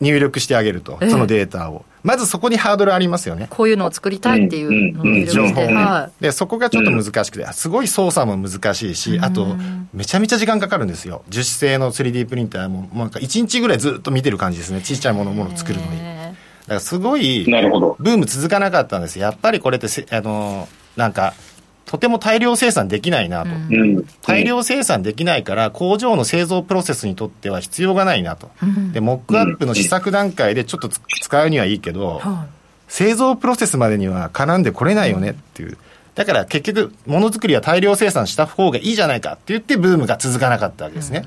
[0.01, 1.85] 入力してあげると、そのデータを。
[2.03, 3.47] まずそこにハードルありますよね。
[3.51, 9.57] こういうのを作りたいっていうのを入力して、はい、で、そこがちょっと難しくて、すごい操作も難しいし、あと、
[9.93, 11.23] めちゃめちゃ時間かかるんですよ。
[11.29, 14.81] 樹脂製の 3D プリンターも、もうなんか1日ぐらいずっと見てる感じですね。
[14.81, 15.99] ちっちゃいものものを作るのに。
[15.99, 21.35] だからすごい、ブーム続かなかったんですやっぱりこれってあの、なんか、
[21.91, 32.45] とても大量生産できないなと、うん、大量生産できないから工場の製造プロセスにとっては必要がないなと、うん、でモックアップの試作段階でちょっと使うにはいいけど、うん、
[32.87, 35.79] 製造プロセスまでには絡んでこれないよねっていう。
[36.15, 41.25] だから結局ものづくりは大量生産した方がいいじゃないかって言ってブームが続かなかったわけですね、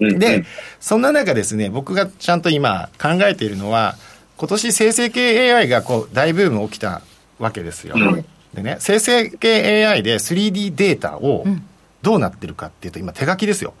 [0.00, 0.46] で
[0.80, 3.96] そんな中ですね僕がちゃんと今考えているのは
[4.38, 7.02] 今年生成系 AI がこう大ブーム起きた
[7.38, 7.96] わけですよ、
[8.54, 11.44] でね、生成系 AI で 3D データを
[12.02, 13.74] どうなってるかっていうと、今手書きですよ。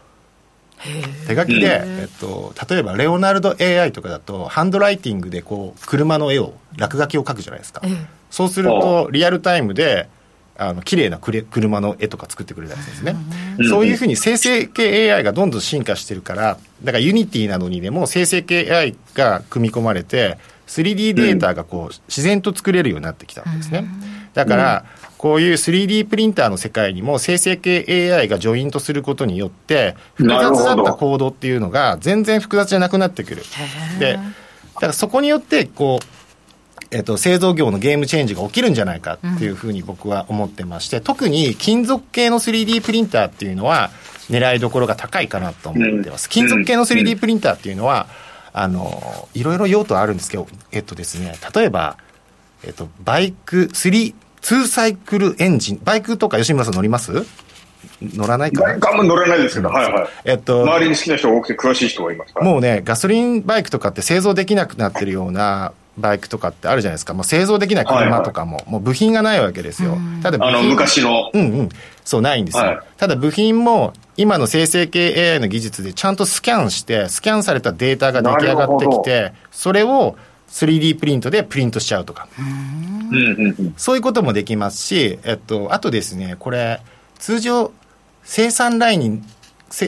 [1.26, 7.80] 手書きで、えっと、例えばレオナルド AI とかだとハンドライティングでこう車の絵を落書きを描くじゃないですか、
[8.30, 10.08] そうするとリアルタイムで
[10.56, 23.86] あの綺麗な車の絵とか作ってくれたりするんですね、そういうふうに生成系 AI がどんどん進化してるからだからユニティなどにでも生成系 AI が組み込まれて 3D データがこう自然と作れるようになってきたんですね、
[24.34, 24.84] だから、
[25.16, 33.42] こういう 3D プリンターの世界にも生成系 AI がジョイントすることによって複雑だったコードっていうのが全然複雑じゃなくなってくる。
[33.98, 34.20] で、だ
[34.80, 36.06] からそこによってこう
[36.90, 43.90] えっと、製造業のゲームチェンジが起きるんじゃないかっていうふうに僕は思ってまして、特に金属系の 3D プリンターっていうのは
[44.30, 46.28] 狙いどころが高いかなと思ってます。
[46.28, 48.06] 金属系の 3D プリンターっていうのは、
[48.52, 51.98] あの、いろいろ用途あるんですけど、えっとですね、例えば、
[52.62, 54.14] えっと、バイク、3、
[54.44, 57.24] 2サイクルエンジン、バイクとか吉村さん乗ります？
[58.02, 58.90] 乗らないかな？
[58.90, 60.08] あんま乗らないですけど、はいはい。
[60.26, 67.14] えっと、周りに好きな人が多くて詳しい人がいますかもうね、ガソリンバイクとかって製造できなくなってるようなバイクとかってあるじゃないですか。
[67.14, 69.96] もう製造できない車とかも、はいはい、もう部品がないわけですよ。
[70.22, 71.30] ただあの、昔の。
[71.32, 71.68] うんうん。
[72.04, 72.64] そう、ないんですよ。
[72.64, 80.16] はい、ただ部品も、今の生成系 AI の技術でちゃんとスキャンして、スキャンされたデータが出来上がってきて、それを
[80.54, 82.28] 3D プリントでプリントしちゃうとか。
[83.76, 86.80] そういうこともできますし、えっと、あとですね、これ、
[87.18, 87.72] 通常、
[88.22, 89.22] 生産ラインに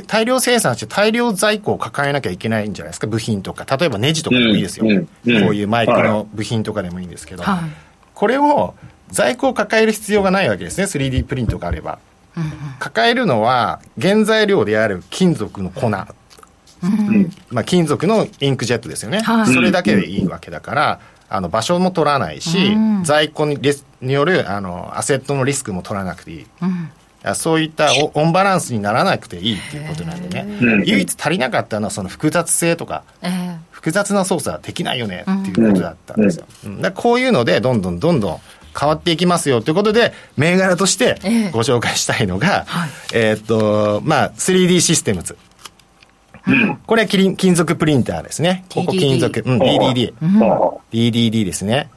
[0.08, 3.64] 大量生産して大量在庫を抱えなきゃいけないんじゃないですか、部品とか。
[3.76, 4.84] 例えばネジとかでもいいですよ。
[4.84, 4.90] こ
[5.24, 7.44] ういうマイクの部品とかでもいいんですけど。
[7.44, 7.70] はい、
[8.14, 8.74] これを
[9.10, 12.00] 在庫を抱える必要がないわけですね、3D プリントがあれば。
[12.80, 15.90] 抱えるのは原材料である金属の粉。
[16.82, 23.58] うん、まあ、金属のインクジェットですよね、はい、それだけでいいわけだから、あの場所も取らないし、うん、在庫に
[24.00, 33.04] によるあのアセットのリスクも取らなくていい、うん、そういったオンバランスにならなくていいっていうことなんでね、唯一足りなかったのはその複雑性とか、
[33.70, 38.40] 複雑な操作はできないよねっていうことだったんですよ、うん、こういうのでどんどんどんどん
[38.78, 41.18] 変わっていきますよということで銘柄として
[41.52, 42.66] ご紹介したいのが、
[43.14, 45.38] えー、っとまあ 3D システムズ
[46.86, 48.64] これは金属プリンターですね。
[48.72, 50.14] ここ金属、うん、DDD。
[50.92, 51.88] DDD ですね。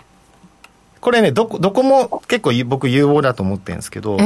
[1.01, 4.17] これね、どこ、どこも結構僕有望だと思ってるんですけど、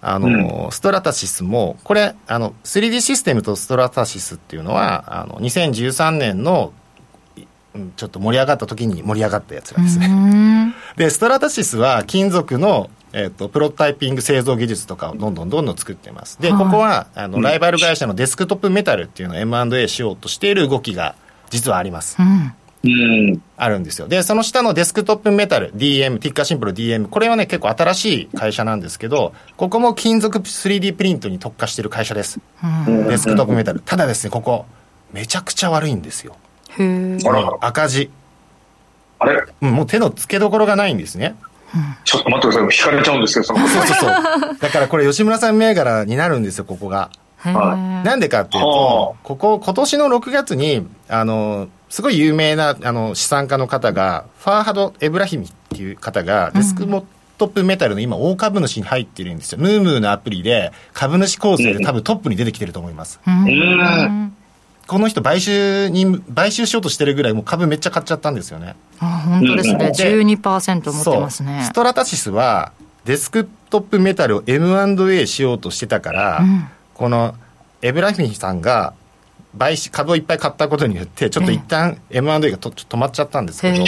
[0.00, 6.72] あの、ストラタシスも、これ、あの、3D システムとストラタシスっていうのは、あの、2013年の
[7.96, 10.74] ちょっと盛り上がった時に盛り上がったやつなんですね。
[10.96, 16.40] で、ストラタシスは金属のえっ、ー、と、プロタイピング製造技術とかをどんどんどんどん作ってます。
[16.40, 21.14] で、ここは、あの、ライバル会社のデスクトップメタルっていうのを M&A しようとしている動きが
[21.50, 22.16] 実はあります。
[22.18, 22.52] うん
[22.84, 24.08] うん、あるんですよ。
[24.08, 32.40] で、その下のデスクトップメタル、DM、ティッカーシンプル DM、これはね、結構新しい会社なんですけど、ここも金属 3D プリントに特化してる会社です。
[32.86, 33.80] うん、デスクトップメタル。
[33.80, 34.66] ただですね、ここ、
[35.12, 36.34] めちゃくちゃ悪いんですよ。
[36.76, 37.18] へ
[37.60, 38.10] 赤字。
[39.20, 41.36] あれ、うん、もう手の付けどころがないんですね。
[42.04, 42.92] ちょっと待ってください。
[42.92, 44.10] 引かれちゃうんですけど、その そうそうそう。
[44.60, 47.10] だからこれ吉村さん銘柄になるんですよ、ここが。
[47.38, 57.04] はい、なんでかっていうと、ここ、今年の6月に、あの、すごい有名なあの資産家の方が、ファーハド・エブラヒミっていう方が、デスクモ
[57.38, 59.58] トップメタルの今、大株主に入ってるんですよ。
[59.58, 63.18] ムームーのアプリで、株主構成で多分トップに出てきてると思います。
[63.26, 64.36] うん
[64.92, 68.76] この人買収に、買収しようとしてるぐらい、もう株めっちゃ買っちゃったんですよね。
[69.00, 69.90] あ本当ですね。
[69.94, 71.62] 12%持ってますね。
[71.64, 72.72] ストラタシスは、
[73.06, 77.34] デスクトップメタルを M&A しようとしてたから、うん、この
[77.80, 78.92] エブラヒミさんが
[79.58, 83.84] 買収株をいっぱい買ったことによってちょっと一旦 M&A がと止まっちゃったんですけど、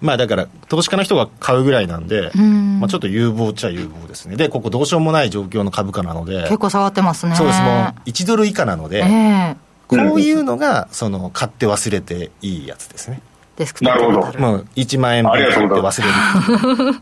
[0.00, 4.36] まあだから投資家の人が買うぐらいなんで、まあ、ちょっと有望っちゃ有望ですね。
[4.36, 6.42] でここどうしようもない状況の株価なので。
[6.42, 7.36] 結構下がってますね。
[7.36, 7.60] そうです。
[7.62, 9.56] もう1ドル以下なので、えー、
[9.88, 13.20] こういうのがその買って忘れていいやつですね。
[13.56, 14.38] デスクトップなるほど。
[14.38, 17.00] もう1万円分買って忘れる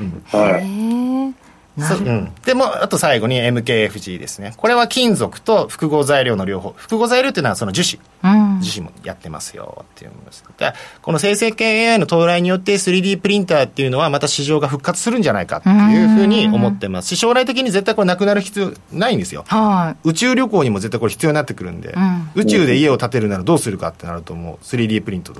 [0.00, 0.02] う。
[0.02, 1.43] ん、 はい
[1.76, 1.82] う。
[2.10, 4.54] ん、でもあと最後に MKFG ですね。
[4.56, 6.74] これは金属と複合材料の両方。
[6.76, 10.44] 複合材料っていうのはその樹脂、うん、樹脂もやってますよっていうのです。
[10.56, 10.72] で
[11.02, 25.34] この生成系 AI の到来によって 3D プリンターっていうのはまた市場が復活するんじゃないかっていうふうに思ってますし将来的に絶対これなくなる必要ないんですよ、はい、宇宙旅行にも絶対これ必要になってくるんで、うん、宇宙で家を建てるならどうするかってなるともう 3D プリント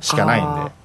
[0.00, 0.83] しかないんで。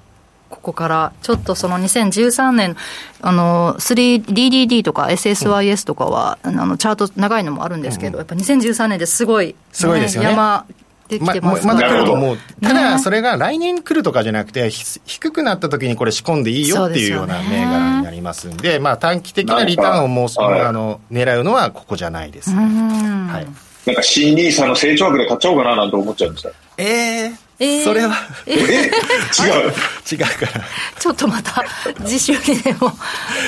[0.50, 2.76] ここからちょっとその2013年
[3.22, 10.30] あの 3DDD とか SSYS とかは、うん、あのチャート長いのもあるんですけど、うん、やっぱ2013年ですごい、ね、すごいですよね。
[10.30, 10.66] 山
[11.10, 23.48] できてますままだ来ると思う、ただそれが来年来るとかじゃなくて低くなった時にこれ仕込んでいいよっていうような銘柄になりますんでまあ短期的なリターンをもうあの狙うのはここじゃないですね、はい、
[23.88, 26.50] なんか新ニーサの成長額で買っちゃおうかななんて思っちゃいました。
[26.78, 29.72] ええーえー、それは、えー、違う。
[30.12, 30.66] 違うから。
[30.98, 31.64] ちょっとまた
[32.06, 32.92] 次週にでも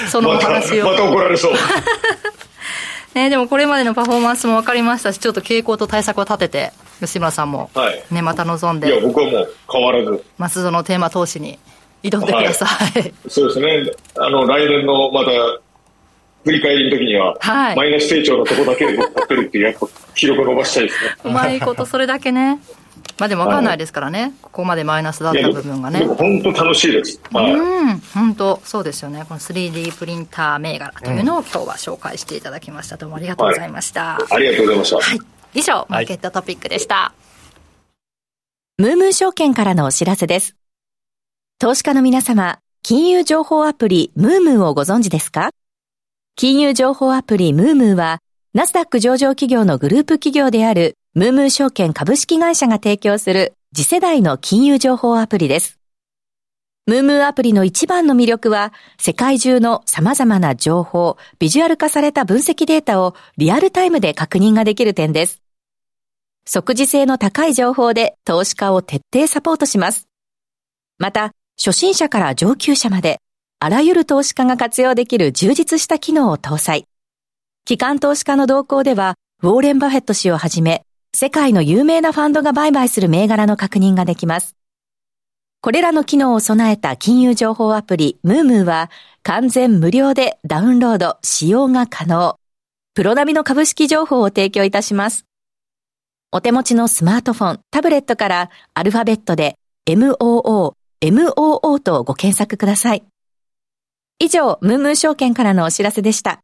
[0.09, 0.85] そのお話を。
[0.85, 1.53] また怒られそう。
[3.15, 8.87] ね、でもこれまでのパフォーマンスも分かりましたしちょっと傾向と対策を立てて吉村さんも、はい、ね、また望んで。
[8.87, 10.23] いや僕はもう変わらず。
[10.37, 11.59] 松戸のテーマ投資に
[12.03, 13.91] 挑んでください、はい、そうですね。
[14.17, 15.31] あの来年のまた
[16.43, 21.11] 振り返りの時には、はい、マイナス成長のとこだけで僕買ってるっていうやっぱ記録を伸ばしたいですね。
[21.25, 22.59] うまいことそれだけね
[23.17, 26.05] まあでも分かんないですからね、はい、ここまでマイナスだった部分がね。
[26.05, 27.19] 本当楽しいです。
[27.31, 29.25] はい、うん、本当そうですよね。
[29.27, 32.97] この 3D プリンター銘柄というのを今日は紹介していただきました。
[32.97, 34.15] どうもありがとうございました。
[34.15, 34.95] はい、ありがとうございました。
[34.97, 35.19] はい、
[35.53, 37.13] 以上、マーケットトピックでした。
[38.77, 40.55] ムームー証券からのお知らせです。
[41.59, 45.51] 投資家の皆様、金融情報アプリムームーをご存知ですか？
[46.35, 48.19] 金融情報アプリムームーは、
[48.55, 55.77] ナスダック上場企業のグループ企業であるムームー証券株式会社が提供する次世代の金融情報アプリです。
[56.87, 65.41] ムームーアプリの一番の魅力は、世界中の様々な情報、ビジュアル化された分析データをリアルタイムで確認ができる点です。
[66.47, 70.07] 即時性の高い情報で投資家を徹底サポートします。
[70.97, 73.19] また、初心者から上級者まで、
[73.59, 76.85] あらゆる投資家が活用できる充実した機能を搭載。
[77.65, 84.55] 機関投資家の動向では、ウォーレン・バフェット氏をはじめ、世界の有名なファンドが売買する銘柄の確認ができます。
[85.61, 88.89] これらの機能を備えた金融情報アプリムームーは
[89.21, 92.39] 完全無料でダウンロード、使用が可能。
[92.93, 95.25] プロ並みの株式情報を提供いたします。
[96.31, 103.03] お手持ちのスマートフォン、タブレットからアルファベットで MOO、MOO とご検索ください。
[104.17, 106.41] 以上、ムームー証券からのお知らせでした。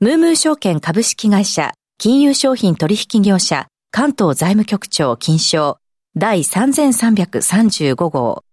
[0.00, 5.78] ムームー証券株式会社金融商品取引業者関東財務局長金賞
[6.16, 8.44] 第3335号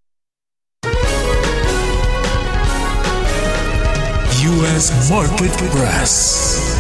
[4.42, 6.76] US Market Press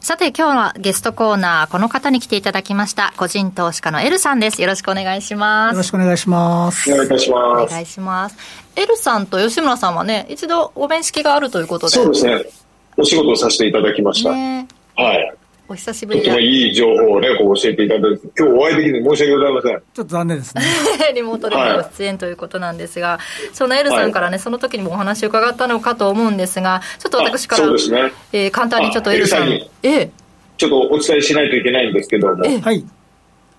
[0.00, 3.12] さて今日のゲストコーナー、この方に来ていただきました。
[3.16, 4.62] 個人投資家のエルさんです。
[4.62, 5.72] よろしくお願いします。
[5.72, 6.92] よろしくお願いします。
[6.92, 7.62] お願いします。
[7.64, 8.36] お願いします。
[8.76, 11.92] エルさんと吉村さんはね、一度ご面識があるということで。
[11.92, 12.59] そうですね。
[12.96, 14.32] お仕事をさせていただきました。
[14.32, 14.66] ね、
[14.96, 15.34] はい。
[15.68, 19.70] お久しぶりとてもいい情報をね、こう教えていただいて、今日お会いできて申し訳ございません。
[19.72, 20.62] ちょっと残念ですね。
[21.14, 28.12] リモートでの出演ということなんですが、はい、そのエルさんからね、その時にもお話を伺ったのかと思うんですが、ちょっと私から、そうですね。
[28.32, 30.10] えー、簡単にちょっとエルさんに、ええ。
[30.56, 32.84] ちょっとお伝えしないといけないんですけども、はい。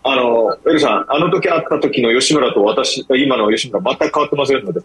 [0.03, 4.81] あの、エルさん、あの時会った時の吉村と私、今の吉村、全く変わってませんので、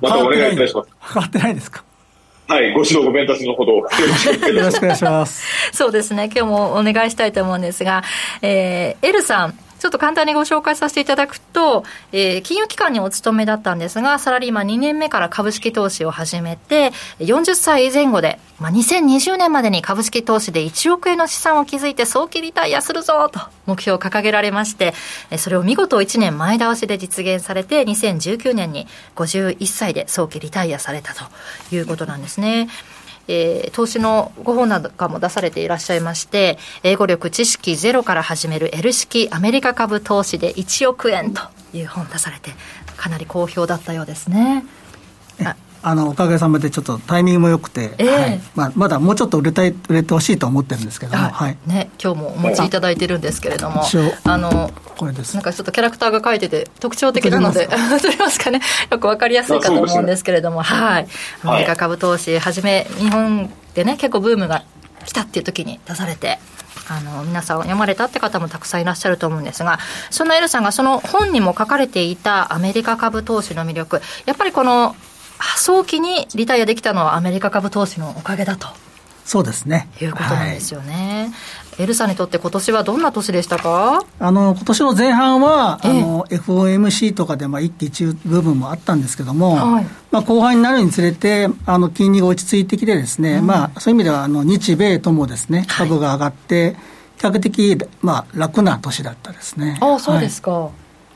[0.00, 0.90] またお願いいたします。
[1.12, 1.82] 変わってないですか？
[2.48, 3.72] はい、ご指導ご鞭達のほど。
[3.74, 5.44] よろしくお願いします。
[5.70, 8.02] そうですね、今日もお願いしたいと思うんですが、
[8.40, 24.94] えー、L さん、ちょっと簡単にご紹介させていただくと、えー、金融機関にお勤めだったんですが、サラリーマン2年目から株式投資を始めて、40歳前後で、まあ、2020年までに株式投資で1億円の資産を築いて早期リタイアするぞと目標を掲げられまして、
[25.36, 31.24] それを見事1年前倒しで実現されて、2019年に51歳で早期リタイアされたと
[31.74, 32.68] いうことなんですね。
[33.28, 42.50] えー、投資のご本なんかも出されていらっしゃいまして、英語力知識ゼロから始める L 式アメリカ株投資で1億円という本出されて、
[42.96, 44.64] かなり好評だったようですね。
[45.82, 51.56] あのおかげさまでちょっとタイミングも良くて、えー、はい、まあ、まだもうちょっと売れたい売れてほしいと思ってるんですけども、はい。
[51.66, 53.82] ね、今日もお持ちいただいてるんですけれども
[54.24, 55.34] あのこれです。
[55.34, 57.68] なんかちょっとキャラクターが書いてて特徴的なので
[58.00, 58.50] 取りますか？
[58.52, 58.60] ね。
[58.90, 61.08] よく分かりやすいかと思うんですけれども、はい。
[61.44, 64.64] アメリカ株投資はじめ日本でね結構ブームが
[65.04, 66.38] 来たっていう時に出されて
[66.90, 69.78] あの皆さん読まれたって方もたくさんいらっしゃると思うんですが
[70.10, 74.96] そんなエルさんがその本にも書かれていたアメリカ株投資の魅力やっぱりこの
[75.56, 78.68] 早期にリタイアできたのはアメリカ株投資のおかげだと
[79.24, 79.90] そうですね。
[80.00, 81.30] いうことなんですよね。
[81.76, 84.02] はい、エルさんにとって今年はどんな年でしたか？
[84.18, 96.76] あの、今年の前半は、あの、FOMC とかで、まあ、一喜一憂部分もあったんですけども、はい、まあ、後半になるにつれて、あの、金利が落ち着いてきてですね、うん、まあ、そういう意味では、あの、日米ともですね、株が上がって、
[97.18, 99.76] 比較的、まあ、楽な年だったですね。
[99.82, 100.52] ああ、そうですか。
[100.52, 100.70] は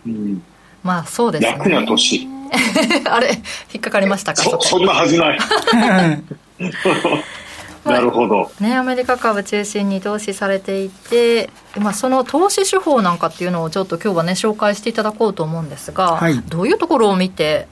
[0.07, 0.43] い、うん、
[0.83, 1.53] まあ、そうですね。
[1.53, 2.29] 楽な年。
[3.11, 3.41] あれ、
[3.73, 4.43] 引っかかりましたか？
[4.43, 5.39] そそんなはずな い。
[7.85, 17.67] なるほど、ね、アメリカ株中心に投資されていて、まあ、その投資手法なんかっていうのをちょっと今日はね紹介していただこうと思うんですが、はい、どういうところを見て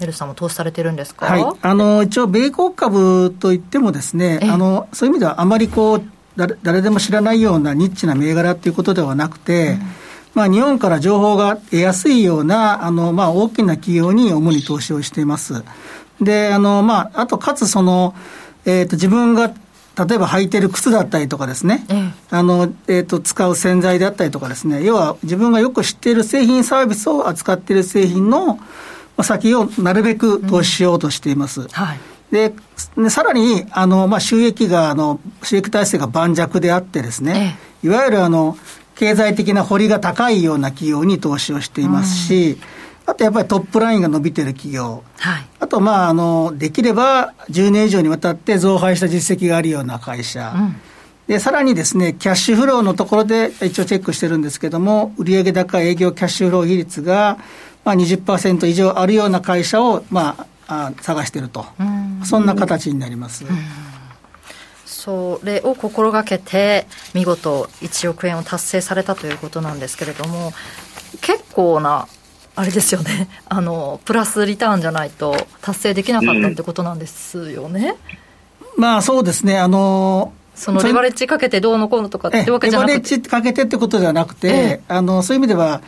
[0.00, 6.02] エルさんも投資されてるんですか、はい、あの一応米国株といってもですねあのそういう意味ではあまりこう
[6.36, 10.01] 誰誰でも知らないようなニッチな銘柄っていうことではなくて、うん
[10.34, 15.62] まあ、日本から情報が得やすいような、あの、まあ、大きな企業に主に投資をしています。
[16.20, 18.14] で、あの、まあ、あと、かつその、
[18.64, 21.84] えっ、ー、と、自分が、例えば履いてる靴だったりとかですね、
[22.30, 28.58] あの、えっ、ー、と、使う洗剤であったりとかですね、要は自分がよく知っている製品サービスを扱っている製品の
[29.22, 31.62] 先をなるべく投資しようとしています。
[31.62, 32.00] うん、はい。
[32.30, 32.54] で、
[32.96, 38.56] でさらに、あの、まあ、収益が、あの、収益体制が盤石であってですね、いわゆるあの、
[39.02, 42.56] 経済的な掘りが高いような企業に投資をしていますし、
[43.04, 50.76] あとやっぱりトップラインが伸びてる企業、はい、あと、まあ、あのできれば10年以上にわたって増配した実績があるような会社、うん、
[51.26, 57.38] でさらにですね、キャッシュフローのところで一応チェックしてるんですけども、売上高営業キャッシュフロー比率が、
[57.84, 61.66] まあ20%以上あるような会社を、まあ、あ探してると、
[62.22, 63.44] そんな形になります。
[65.04, 70.52] それを心がけて見事1億円を達成されたということなんですけれども
[71.20, 72.06] 結構な
[72.54, 73.28] あれですよね。
[73.48, 77.96] あのプラスリターンじゃないと達成できなかったってことなんですよね。
[78.76, 79.58] うん、まあそうですね。
[79.58, 82.92] あのそのレバレッジかけてどうのこうのとかってわけじゃなくて。
[82.92, 85.80] レバレッジかけてってことじゃなくて、あのそういう意味では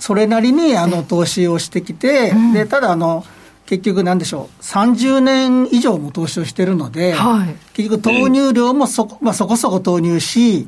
[0.00, 3.24] それなりにあの投資をしてきて、でただあの
[3.68, 10.66] 結局なんでしょう、30年以上も投資をしてるので、はい、結局投入量もそこ,、まあ、そこそこ投入し、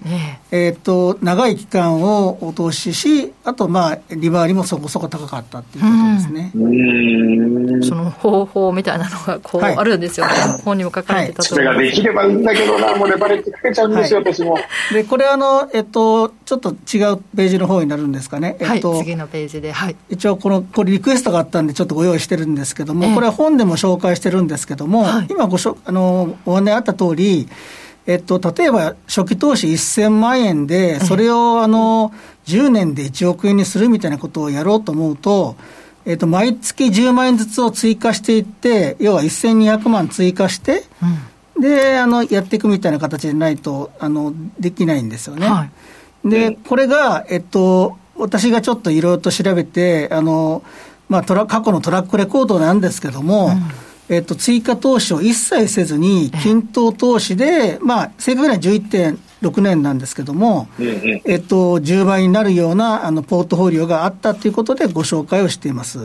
[0.51, 7.88] えー、っと、長い期間を投資し、あと、まあ、利回りもそこそこ高かったっていうことですね。
[7.88, 10.32] その方法みたいなのがこう、あるんですよね。
[10.62, 14.59] 本にも書かれてたと、はい、それができればいいんだけどな、もうレバレッジかけちゃうんですよ、私も。
[14.92, 18.57] で、これあの、えっと、ちょっと違うページの方になるんですかね。
[18.61, 19.72] えっと、次のページで。
[19.72, 19.96] はい。
[20.11, 27.49] 一応、この、これリクエストがあったんで、ちょっとご用意してるんですけど、ども、これは本でも紹介してるんですけども、はい、今ごしょあのお話あった通り、
[28.07, 32.12] えっと、例えば初期投資1000万円で、それをあの
[32.47, 35.57] 10年で1億円にするみたいなことをやろうと思うと、
[36.07, 40.84] えっと、毎月10万円ずつを追加していって、要は1200万追加して、
[41.57, 45.47] うん、であのやっていくみたいな形でないとあのできないんですよね。
[45.47, 45.68] は
[46.24, 50.62] い、で、これが、えっと、私がちょっといろいろと調べて、あの
[51.11, 53.48] まあ、トラ過去のトラックレコードなんですけども、
[54.08, 65.98] うん、えっと、追加投資を一切せずに、均等投資で、まあ、正確には11.6年なんですけども、えっと、10倍になるようなあのポートフォリオがあったということでご紹介をしています。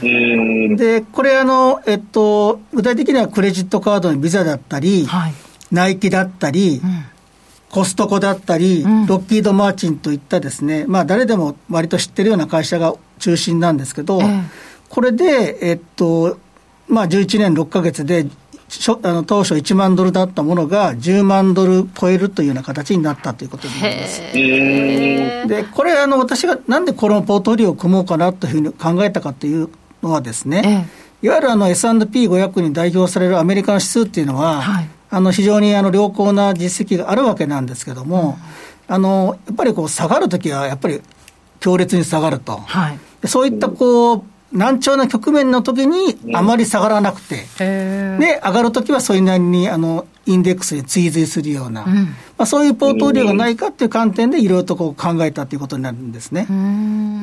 [0.00, 5.34] で、これあの、えっと、具体的にはクレジットカードのビザだったり、はい、
[5.72, 7.04] ナイキだったり、うん
[7.70, 14.20] コストコだったり、ロッキード・マーチンといったですね、まあ誰でも割と知ってるような会社が中心なんですけど、
[14.88, 16.38] これで、えっと、
[16.88, 18.26] まあ11年6か月で、
[19.02, 24.20] あの当初1万ドルだったものが10万ドル超えるというような形になったということになります。
[24.32, 29.68] で、これあの私がなんでこのポートフォリオを組もうかなというふうに考えたかという
[30.02, 30.88] のはですね、
[31.22, 38.38] いわゆるあの S&P500 に代表されるアメリカの指数っていうのは、はいあの非常にあの良好な実績があるわけなんですけども、
[38.86, 41.00] あのやっぱりこう下がるときは、やっぱり
[41.58, 56.46] 強烈に下がると、はい、そういったこう難聴な局面の時にあまり下がらなくて、で上がるときはそれなりにあのインデックスに追随するような、うん、まあ、そういうポートフォリオがないかっていう観点でいろいろとこう考えたということになるんですね。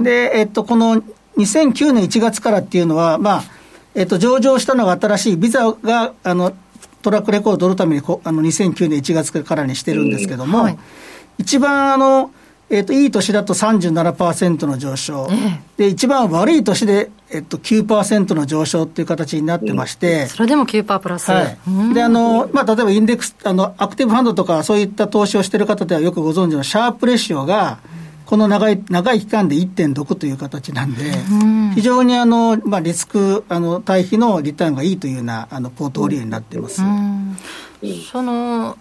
[0.01, 1.01] で、えっと、この
[1.37, 3.43] 2009年1月からっていうのは、まあ
[3.95, 6.53] えっと、上場したのが新しいビザが、あの、
[7.01, 10.77] トラックレコードを取るためにこあの2009年1月からにしてるんですけども、はい、
[11.37, 12.31] 一番あの、
[12.69, 15.29] えっ、ー、と、いい年だと37%の上昇、
[15.77, 21.31] で、一番悪い年で、えっ、と、9%の上昇っていう形になってまして、うん、それでも9%プラス。
[21.31, 21.93] はい。
[21.93, 27.79] で、あの、まあ、例えばインデックス、あの、アクティブファンドとか、そういった投資をしてる方ではよくご存知のシャープレシオが、
[28.27, 31.13] この長い長い期間で1.6という形なんで、
[31.75, 36.81] 非常にあの、まあ、リスクあの対比のリターンがいいというようなあのポートフォリオになっています。
[38.11, 38.77] その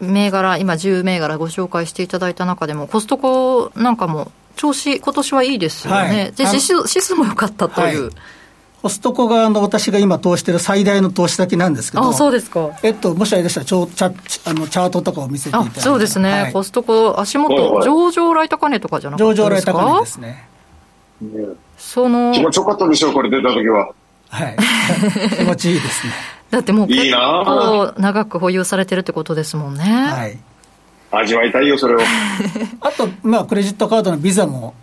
[0.00, 5.96] 銘柄、今10銘柄ご紹介していただいた中でも、コストコなんかも調子、今年はいいですよね。
[5.96, 8.04] はい、で指数、指数も良かったという。
[8.04, 8.12] はい
[8.82, 12.70] コストコがあの私が今投している最大の投資先なんですけど、あそうですか。
[12.82, 15.80] えっと、もしあれでしたらチャあのチャートとかを見せていただいて。
[15.80, 20.48] そうですね、はい、コストコ、足元、上場来高値とかじゃなくて上場来高値ですね。
[21.76, 22.32] その。
[22.32, 23.92] 気持ちよかったでしょう、これ出た時は。
[24.30, 24.56] はい。
[25.36, 26.12] 気持ちいいですね。
[26.50, 29.84] だってもう結構長く保有されてるってことですもんね。
[29.84, 30.38] はい。
[31.12, 31.98] 味わいたいよ、それを。
[32.80, 34.74] あと、まあ、クレジットカードのビザも、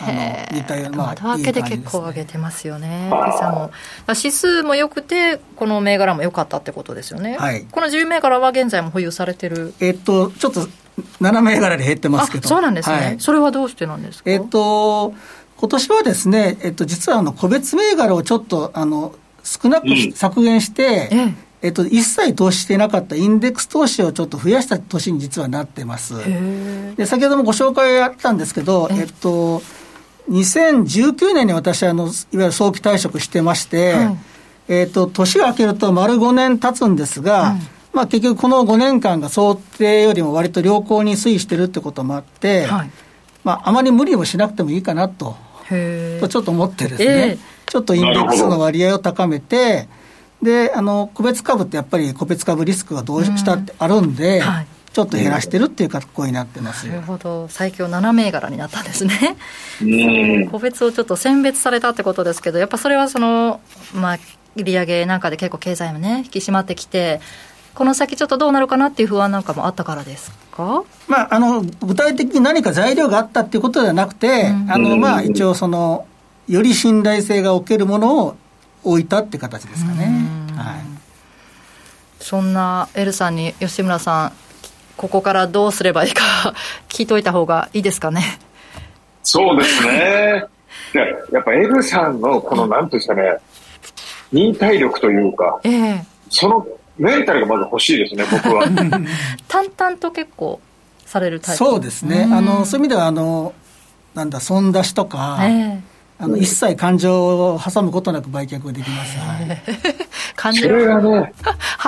[0.00, 0.06] あ
[0.52, 3.70] の似たような、まあ、窓開けで結構上げてますよね、ビザも。
[4.08, 7.36] 指数も良くて、この銘柄も良かったってことですよね。
[7.38, 7.66] はい。
[7.70, 10.68] この10銘柄は現在も保有されてるえっと、ちょっと、
[11.20, 12.48] 7銘柄で減ってますけど。
[12.48, 13.16] そうなんですね、はい。
[13.20, 14.30] それはどうしてなんですか？
[14.30, 15.14] えっと、
[15.56, 26.14] 今年はですね、えっと、実はあの個別銘柄をちょっとあの少なく削減して、うんえっと、一切投資していなかったインデックス投資をちょっと増やした年に実はなってます。
[26.96, 29.60] で先ほどもご紹介あったんですけど、えっと、
[30.30, 34.18] 2019年に私あの、いわゆる早期退職してまして、はい、
[34.68, 37.58] えっと、年が明けると丸5年経つんですが、うん、
[37.92, 42.90] まあ、結局この5年間が想定よりも割と良好に推移してるってこともあって、はい、
[43.44, 45.36] まあ、あまり無理をしなくてもいいかなと、
[46.20, 47.06] とちょっと思ってですね。
[47.06, 49.88] えーちょっとインデックスの割合を高めて、
[50.42, 54.66] で、あの、個別株ってやっぱり個別株リスクがどうしたってあるんで、はい、
[54.98, 57.46] ちょっと減らしてるっていう格好になってますなるほど。
[57.46, 59.36] 最強7銘柄になったんですね。
[60.50, 63.60] 個別をちょっと選別されたってことですけど、やっぱそれはその、
[63.94, 64.18] まあ、
[64.56, 67.20] 利上げなんかで結構経済もね、引き締まってきて、
[67.76, 76.06] この先ちょっとどうなるかなっていう不安なんかもあったからですか、まあ、あの具体的に何か材料があったっていうことではなくて、うん、あのまあ、一応その、
[76.48, 78.36] より信頼性が置けるものを
[78.82, 80.06] 置いたって形ですかね。
[80.56, 80.80] はい、
[82.18, 84.32] そんなエルさんに吉村さん、
[84.98, 86.54] ここからどうすればいいか
[86.90, 88.38] 聞いといた方がいいですかね。
[89.22, 90.44] そうですね。
[91.32, 93.38] やっぱエルさんのこのなんとしたね、
[94.32, 96.66] 忍耐力というか、えー、その
[96.98, 98.64] メンタルがまず欲しいですね、僕は。
[99.46, 100.60] 淡々と結構
[101.06, 102.28] されるタイプそうですね。
[102.30, 103.52] あの、そういう意味では、あの、
[104.14, 105.80] なんだ、損出しとか、えー
[106.20, 109.18] あの、一切感情を挟むことなく売却できます。
[109.18, 109.62] はい、
[110.34, 111.32] 感情ね、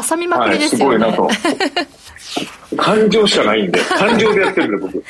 [0.09, 1.05] 挟みまくりですよね。
[1.05, 1.91] はい、すごいなと。
[2.77, 5.05] 感情しかないんで、 感情でやってるんで、僕。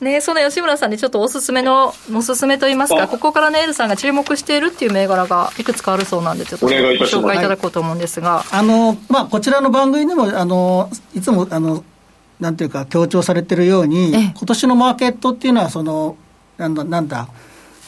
[0.00, 8.44] ねその吉村さんにちょっとおすすめの、おすすめといいますか、ここからね、エルさんが注目しているっていう銘柄がいくつかあるそうなんで、ちょっとご紹介いただこうと思うんですが。
[8.50, 11.84] あの、まあ、こちらの番組でも、あの、いつも、あの、
[12.40, 16.16] なんていうか、強調されてるように、今年のマーケットっていうのは、その、
[16.58, 17.28] なんだ、なんだ、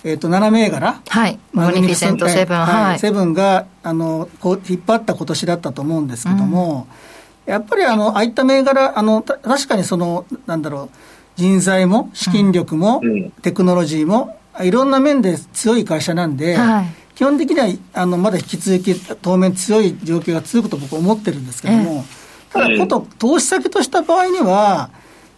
[0.04, 6.94] えー、と7銘柄、はい、マグニフィセントセブン、はい、セブンがあのこう引っ張った今年だったと思うんですけども、うん、
[7.46, 10.96] やっぱりあのああいった銘柄あの、確かにその、なんだろう、
[11.36, 24.90] 人材も資金力も、うん、テクノロジーも、いろんな面で強い会社なんで、はい、基本的にはあのまだ引き続き当面強い状況が続くと僕は思ってるんですけども、えただ、こと投資先とした場合には、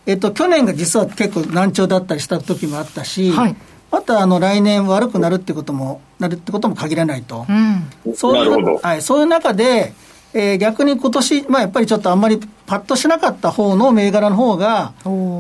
[0.05, 3.57] えっと、去年が実は結構難聴だったりした時もあったし、はい。
[3.91, 7.47] またあの来年悪くなるってことも、なるってことも限らないと。
[7.49, 9.95] うん、そういう、はい、そういう中で、
[10.39, 14.93] えー、逆に今年、まあやっぱりちょっとあんまりパッとしなかった方の銘柄の方が、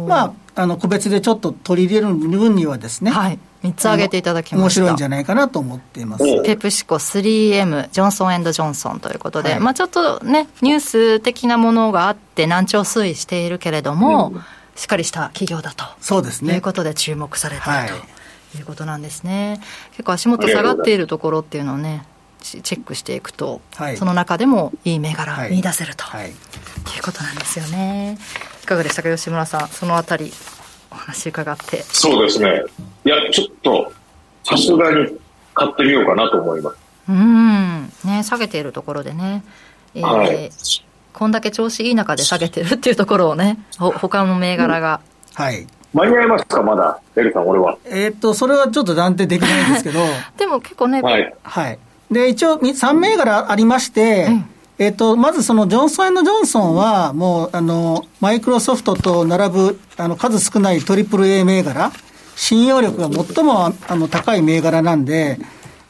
[0.08, 4.62] まあ、あの個別でちょっと取り入れる分にはですね、はい、3つ挙げていただきました。
[4.62, 6.24] 面白いんじゃないかなと思っています。
[6.42, 14.42] ペプシコ 3M ジョンソンジョンソンということで、はい、まあ、ちょっとねニュース的なものがあって難聴推移しているけれども、うん、
[14.76, 15.84] しっかりした企業だと。
[16.00, 16.54] そうですね。
[16.54, 17.94] いうことで注目されていると。
[17.94, 18.16] はい。
[18.58, 19.60] いうことなんですね。
[19.90, 22.04] 結構足元下がっているところっていうのをね、
[22.62, 26.34] チェックしていくと、はい、その中でもいい銘柄見出せると、はい、いう
[27.02, 28.18] ことなんですよね。
[28.62, 30.32] いかがでしたか、吉村さん、そのあたり、
[30.90, 31.82] お話伺って。
[31.82, 32.64] そうですね。
[33.04, 33.92] いや、ちょっと、
[34.44, 35.18] さすがに
[35.54, 36.76] 買ってみようかなと思います。
[37.08, 39.44] うん、ね、下げているところでね。
[39.94, 40.50] えー、はい、
[41.12, 45.00] こんだけ調子いい中で下げてるっていうところをね、ほ他の銘柄が、
[45.38, 47.78] うん、はい、間に合いますか、まだ、エルさん、俺は。
[47.86, 50.00] えっと、それはちょっと断定できないんですけど、
[50.36, 51.78] でも結構ね、はい、はい、
[52.10, 54.44] で、一応3銘柄ありまして、うん
[54.78, 61.92] えっと、まずそのジョンソン・ジョンソンは、もう、あの、マイクロソフトと並ぶ、あの、数少ないトリプル A 銘柄、
[62.36, 65.38] 信用力が最も、あの、高い銘柄なんで、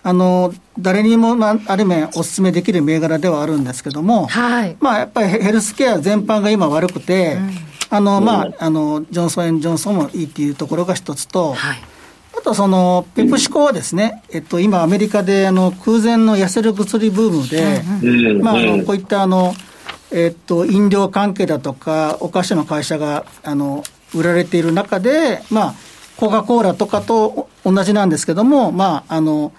[0.04, 4.76] あの、誰にも、まあ、ある面お勧めできる銘柄ではあるんですけども、はい。
[4.78, 7.50] まあ、やっぱりヘルスケア全般が今悪くて、うん、
[7.90, 11.82] あの、まあ、あの、ジョンソン・ジョンソンもいいっていうところが一つと、はい。
[12.36, 19.54] あとその、ペプシコはですね、えっと、今アメリカであの空前の痩せる薬ブームで、まあ、あの、こういったあの、
[20.12, 23.82] えっと、飲料関係だとか、お菓子の会社が、あの、
[24.14, 25.74] 売られている中で、まあ、
[26.16, 29.52] コカ・コーラとかと同じなんですけども、まあ、あの、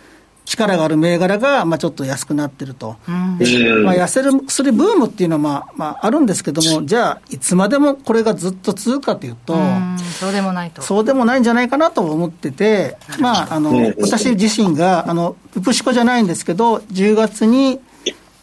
[0.48, 9.58] 力がある銘柄が、まあ、ちょっと安くなってると、うん、まあ、痩せる薬ブームっていうのは、まあまあ、あるんですけども、じゃあ、いつまでもこれがずっと続くかというと、う
[10.00, 10.82] そうでもないと。
[10.82, 17.82] そうでもないんじゃないかなと思ってて、まあ、あの私自身が、あのウプシコじゃないんですけど、10月に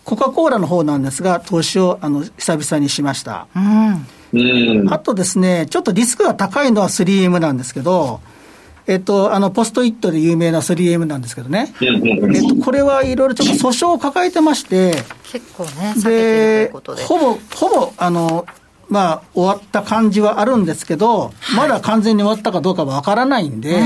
[0.05, 3.47] コカ・コーラの方なんですが、投資をあの久々にしました。
[3.55, 8.21] うん、あとですね、ちょっとリスクが高いのは 3M なんですけど、
[8.87, 11.75] えっと、あの、ポストイットで有名な 3M なんですけどね。
[11.81, 16.71] えっと、これはいろいろちょっと訴訟を抱えてまして、結構ね、で、
[17.07, 18.47] ほぼ、ほぼ、あの、
[18.89, 23.81] まあ、終わった感じはあるんですけど、まだ完全に終わったかどうかわからないんで、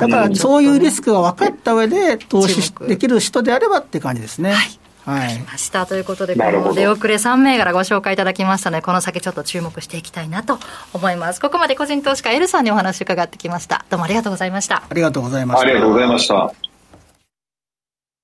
[0.00, 4.52] だからそういうリスクが分かった上で投資できる人であればって感じですね。
[4.52, 10.58] はいはい、ましたということで、この出遅れ3銘柄ご紹介いただきましたので、この先ちょっと注目していきたいなと
[10.92, 11.40] 思います。
[11.40, 13.86] ここまで個人投資家 L さんにお話伺ってきました。
[13.88, 14.82] どうもありがとうございました。
[14.88, 15.62] ありがとうございました。
[15.62, 16.52] ありがとうございました。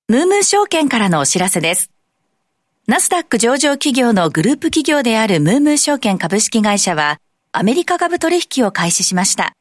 [0.09, 1.89] ムームー証券からのお知らせです。
[2.85, 7.21] ナスダック上場企業のグループ企業であるムームー証券株式会社は、
[7.53, 9.53] アメリカ株取引を開始しました。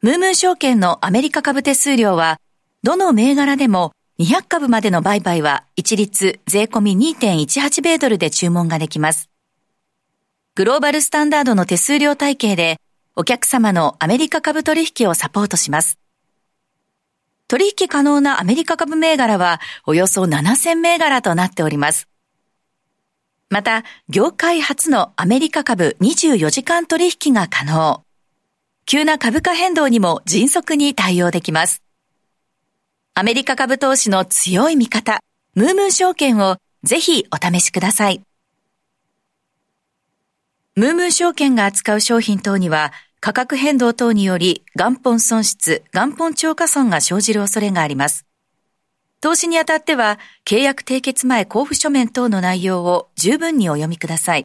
[0.00, 2.40] ムームー証券のアメリカ株手数料は、
[2.82, 9.28] どの銘柄でも200株までの売買は一律税込み2.18米ドルで注文ができます。
[10.54, 12.78] グローバルスタンダードの手数料体系で
[13.14, 15.98] お客様のアメリカ株取引をサポートします。
[17.46, 22.08] 取引可能なアメリカ株銘柄はおよそ7000銘柄となっております。
[23.50, 28.02] また、業界初のアメリカ株24時間取引が可能。
[28.86, 31.85] 急な株価変動にも迅速に対応できます。
[33.18, 35.20] アメリカ株投資の強い味方、
[35.54, 38.20] ムームー証券をぜひお試しください。
[40.74, 48.26] ムームー証券が扱う商品等には価格変動等により元本損失、元本超過損が生じる恐れがあります。
[49.22, 54.44] 投資にあたっては契約締結前交付書面等の内容を十分にお読みください。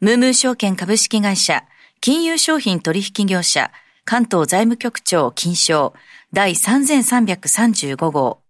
[0.00, 1.62] ムームー証券株式会社、
[2.00, 3.70] 金融商品取引業者、
[4.04, 5.94] 関東財務局長金賞
[6.34, 8.42] 第3335号。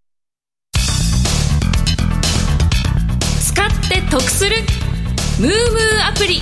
[3.42, 4.56] 使って得する
[5.38, 6.40] ムームーアプリ。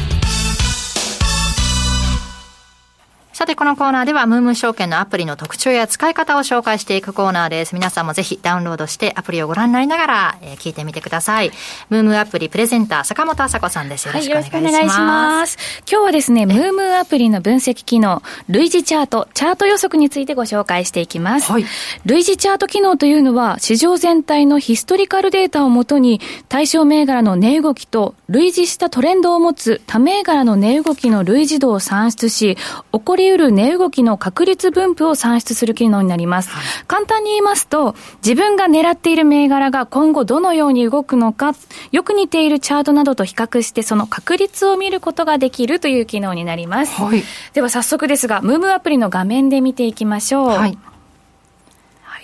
[3.42, 7.74] さて、このコーナーでは、ムームー証券のアプリの特徴や使い方を紹介していくコーナーです。
[7.74, 11.50] 皆さんもぜひダウンロードしてアプリをご覧になりながら、えー、聞いてみてください。
[11.90, 14.06] ムームーアプリプレゼンター、坂本麻子さんです。
[14.06, 14.54] よろしくお願いします。
[14.54, 15.58] はい、よろしくお願いします。
[15.90, 21.50] 今日はですね、ムームーアプリの分析機能、類似チャート、チャート予測についてご紹介していきます。
[21.50, 21.64] はい、
[22.04, 32.56] 類似チャート機能というのは、市場全体のヒストリカルデータをもとに、対象銘柄の値動きと類似したトレンドを持つ他銘柄の値動きの類似度を算出し、
[32.92, 36.50] 起こり得る値動きの確率分布を算出する機能になります。
[36.50, 41.54] はい、簡単に言いますと、自分が狙っている銘柄が今後どのように動くのか、
[41.90, 47.00] よく似ているチャートなどと比較して、その確率を見ることができるという機能になります。
[47.00, 47.22] はい、
[47.54, 50.48] では早速ですが、ムームアプリの画面で見ていきましょう。
[50.48, 50.78] はい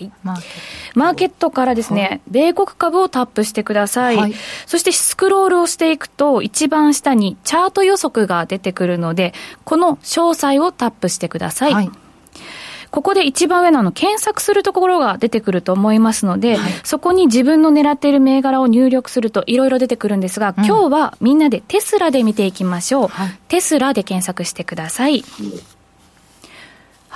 [0.05, 0.38] はい、
[0.94, 1.49] マーケット。
[1.59, 4.34] からですね、はい、米国株をタップしてください、はい、
[4.66, 9.34] そしてスクロールをしていくと、一番下にチャート予測が出てくるので、
[9.64, 11.74] この詳細をタップしてください。
[11.74, 11.90] はい。
[12.90, 23.09] ここで一番上のの検索するところが出てくると思いますので、はい、そこに自分の狙っている銘柄を入力するといろいろ出てくるんですが、うん、今日はみんなでテスラで見ていきましょう。
[23.09, 25.22] はい、テスラで検索してください。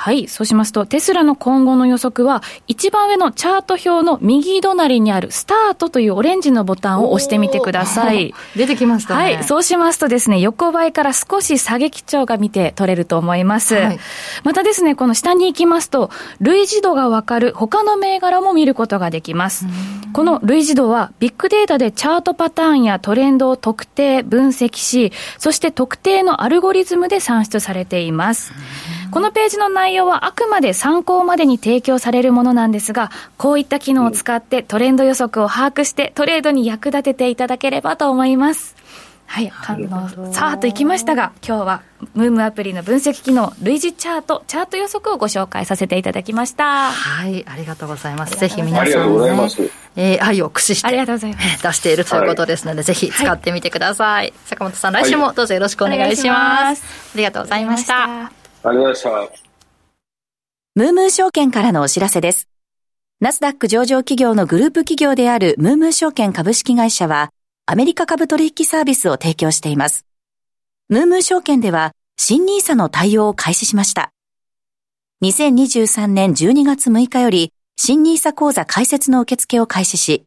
[0.03, 0.27] はい。
[0.27, 8.35] そうしますと、テスラの今後の予測は、一番上のチャート表の右隣にあるスタートというオレンジのボタンを押してみてください。
[8.57, 9.23] 出てきましたね。
[9.23, 9.45] はい。
[9.45, 13.77] そうしますとですね、横ばいから少し下げ基調が見て取れると思います。
[13.77, 13.99] はい、
[14.43, 19.67] またですね、この下に行きますと、類似度がわかる他の銘柄も見ることができます。
[20.13, 28.53] この類似度は、ビッグデータでチャートパターンやトレンドを特定、分析し、そして特定のアルゴリズムで算出されています。
[29.13, 38.75] このページの内容はあくまで参考までに提供されるものなんですが、こういった機能を使ってトレンド予測を把握してトレードに役立てていただければと思います。
[39.27, 41.83] はい、あのさーっといきましたが、今日は
[42.15, 46.91] ムームアプリの分析機能、類似チャート、チャート予測をご紹介させていただきました。
[46.91, 48.39] はい、ありがとうございます。
[48.39, 49.49] ぜひ皆さん、ね、
[49.97, 51.63] えー、愛を駆使して、ありがとうございます。
[51.63, 54.09] 出しているということですので、はい、ぜひ使ってみてください。
[54.09, 56.83] はい、坂本さん、来週もどうぞよろしくお願いします。
[57.15, 58.42] ありがとうございました。
[58.65, 59.43] ありがとうございました。
[60.75, 62.49] ムームー証券からのお知らせです。
[63.21, 67.31] ナスダック上場企業のグループ企業であるムームー証券株式会社は、
[67.67, 70.07] アメリカ株取引サービスを提供しています。
[70.89, 74.13] ムームー証券では、新 nisa の対応を開始しました。
[75.23, 80.25] 2023年12月6日より、新 nisa 講座開設の受付を開始し、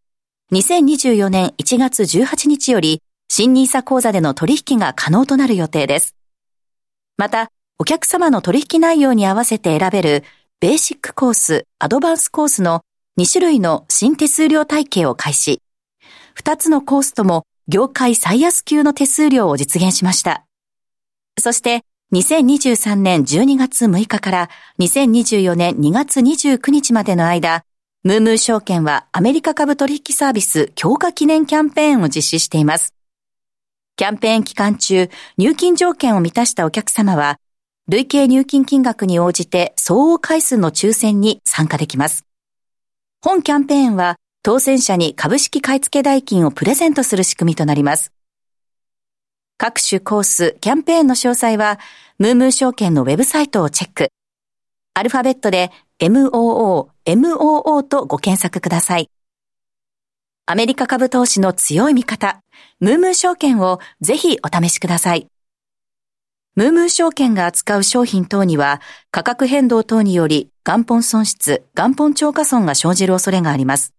[0.53, 6.15] 2024年1月18日より、新 nisa 講座での取引が可能となる予定です。
[7.17, 10.23] また、お客様の取引内容に合わせて選べる、
[10.61, 12.85] ベーシックコース、アドバンスコースの
[13.19, 15.61] 2種類の新手数料体系を開始。
[16.37, 20.45] 2つのコースとも業界最安級の手数料を実現しました。
[21.37, 21.81] そして、
[22.13, 24.49] 2023年12月6日から
[24.79, 27.65] 2024年2月29日までの間、
[28.03, 32.93] ムームー証券はアメリカ株取引サービス強化記念キャンペーンを実施しています。
[33.97, 37.37] キャンペーン期間中、入金条件を満たしたお客様は、
[37.87, 42.25] 累計入金金額に応じて相応回数の抽選に参加できます。
[43.21, 48.11] 本キャンペーンは当選者に株式買付代金をプレゼントする仕組みとなります。
[49.57, 51.79] 各種コース、キャンペーンの詳細は、
[52.19, 54.09] ムームー証券のウェブサイトをチェック。
[54.93, 59.09] アルファベットで MOO、MOO とご検索ください。
[60.45, 62.39] アメリカ株投資の強い味方、
[62.79, 65.27] ムームー証券をぜひお試しください。
[66.55, 68.81] ムームー証券が扱う商品等には
[69.11, 73.93] 価格変動等により元本損失、元本超過損が生じる恐れがあります。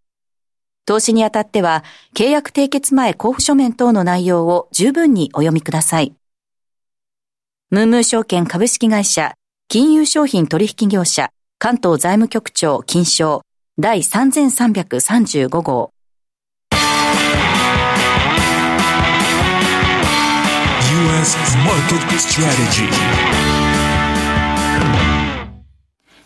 [0.87, 1.85] 投資にあたっては、
[2.15, 6.15] 契約締結前交付書面等の内容を十分にお読みください。
[7.71, 9.35] ムームー証券株式会社、
[9.69, 13.43] 金融商品取引業者、関東財務局長金賞
[13.79, 15.96] 第3335号。
[21.27, 22.87] US Market Strategy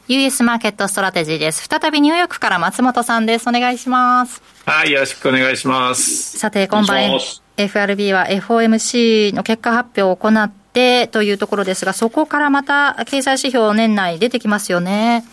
[0.08, 1.66] US マーケットストラテジーです。
[1.66, 3.48] 再びニューヨークから松本さんです。
[3.48, 4.42] お願いします。
[4.66, 6.38] はい、よろしくお願いします。
[6.38, 7.18] さて、今晩
[7.56, 15.24] FRB は FOMC の結果発表を行ってというところですが、そこからまた経済指標年内出てきますよね。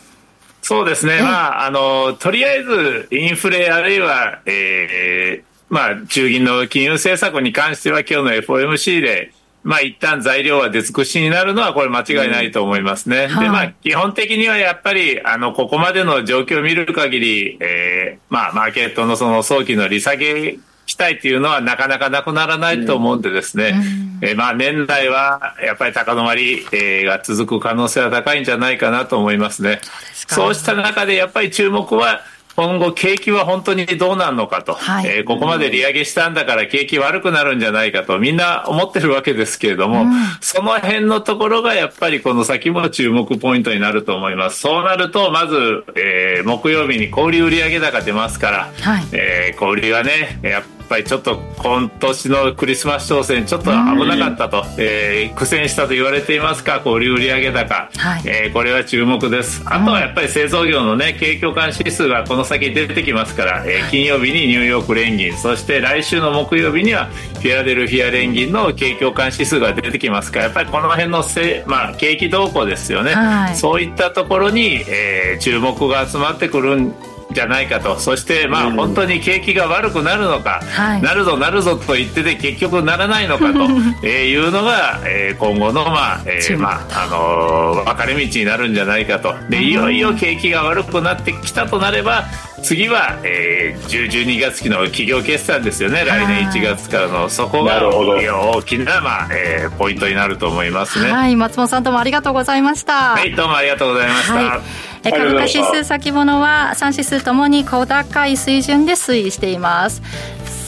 [0.61, 1.21] そうですね。
[1.21, 9.33] まあ、あの、とりあえずインフレあるいは、えー、まあ、中銀の金融政策に関しては今日の FOMC で
[9.67, 13.27] まあ一旦材料は出尽くしになるのはこれ間違いないと思いますね。
[13.29, 23.73] うん、で、まあ基本的にはやっぱり、あの、ここまでの状況を見る限り、えー、まあマーケットのその早期の利下げ期待というのはなかなかなくならないと思うんでですね、
[24.21, 29.81] うん、えー、まあ年内はやっぱり高止まり、えー、が続く可能性は高いんじゃないかなと思いますね。
[30.13, 32.21] そうした中でやっぱり注目は、
[32.57, 44.59] 今後、景気は本当にどうなるのかと、はい、えー、ここまで利上げしたんだから景気悪くなるんじゃないかとみんな思ってるわけですけれども、うん、その辺のところがやっぱりこの先も注目ポイントになると思います。
[44.59, 56.79] そうなると、まず、えー、木曜日に小売売上高出ますから、はい、えー、小売はね、やっぱりちょっと今年のクリスマス商戦ちょっと危なかったと、えー、苦戦したと言われていますか？
[56.79, 59.61] 小売売上高、はい、えー、これは注目です。
[59.65, 65.35] あとはやっぱり製造業のね景況感指数がこの先出てきますから、えー、金曜日にニューヨーク連銀。
[65.37, 76.93] そして来週の木曜日にはフィアデルフィア連銀の景況感指数が出てきますからやっぱりこの辺のせ、まあ、景気動向ですよね、はい、そういったところに、えー、注目が集まってくるん
[77.31, 77.99] じゃないかと。
[77.99, 83.63] そしてまあ本当に景気が悪くなるのか、はい、なるぞなるぞと言ってて結局ならないのかと
[84.07, 89.35] いうのが、えー、今後のまあ、えー、まああのー、分かれ道になるんじゃないかと。
[89.49, 92.25] でいよいよ景気が悪くなってきたとなれば
[92.63, 101.11] 次は、えー、10、12月期の企業決算ですよね、来年1月からの、そこが大きな、まあえー、ポイントになると思いますね。
[101.11, 103.11] はい、松本さんどうもありがとうございました。
[103.13, 104.33] はい、どうもありがとうございました。
[104.33, 110.01] はい株価指数先物は3指数ともに小高い水準で推移しています。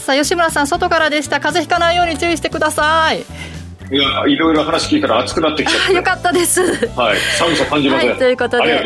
[0.04, 1.40] さあ吉村さん外からでした。
[1.40, 3.24] 風邪ひかないように注意してください。
[3.92, 5.94] いやいろいろ話聞いたら熱くなってきちゃって。
[5.94, 6.62] よかったです。
[6.96, 7.18] はい。
[7.38, 8.84] 寒さ感じます、はい、ということで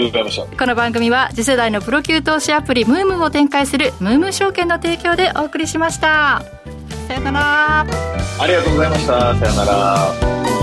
[0.58, 6.42] この番組は次世代のプロ級投資アプリムームを展開するムーム証券の提供でお送りしました。
[7.06, 7.80] さよなら。
[7.80, 9.34] ありがとうございました。
[9.34, 10.53] さよなら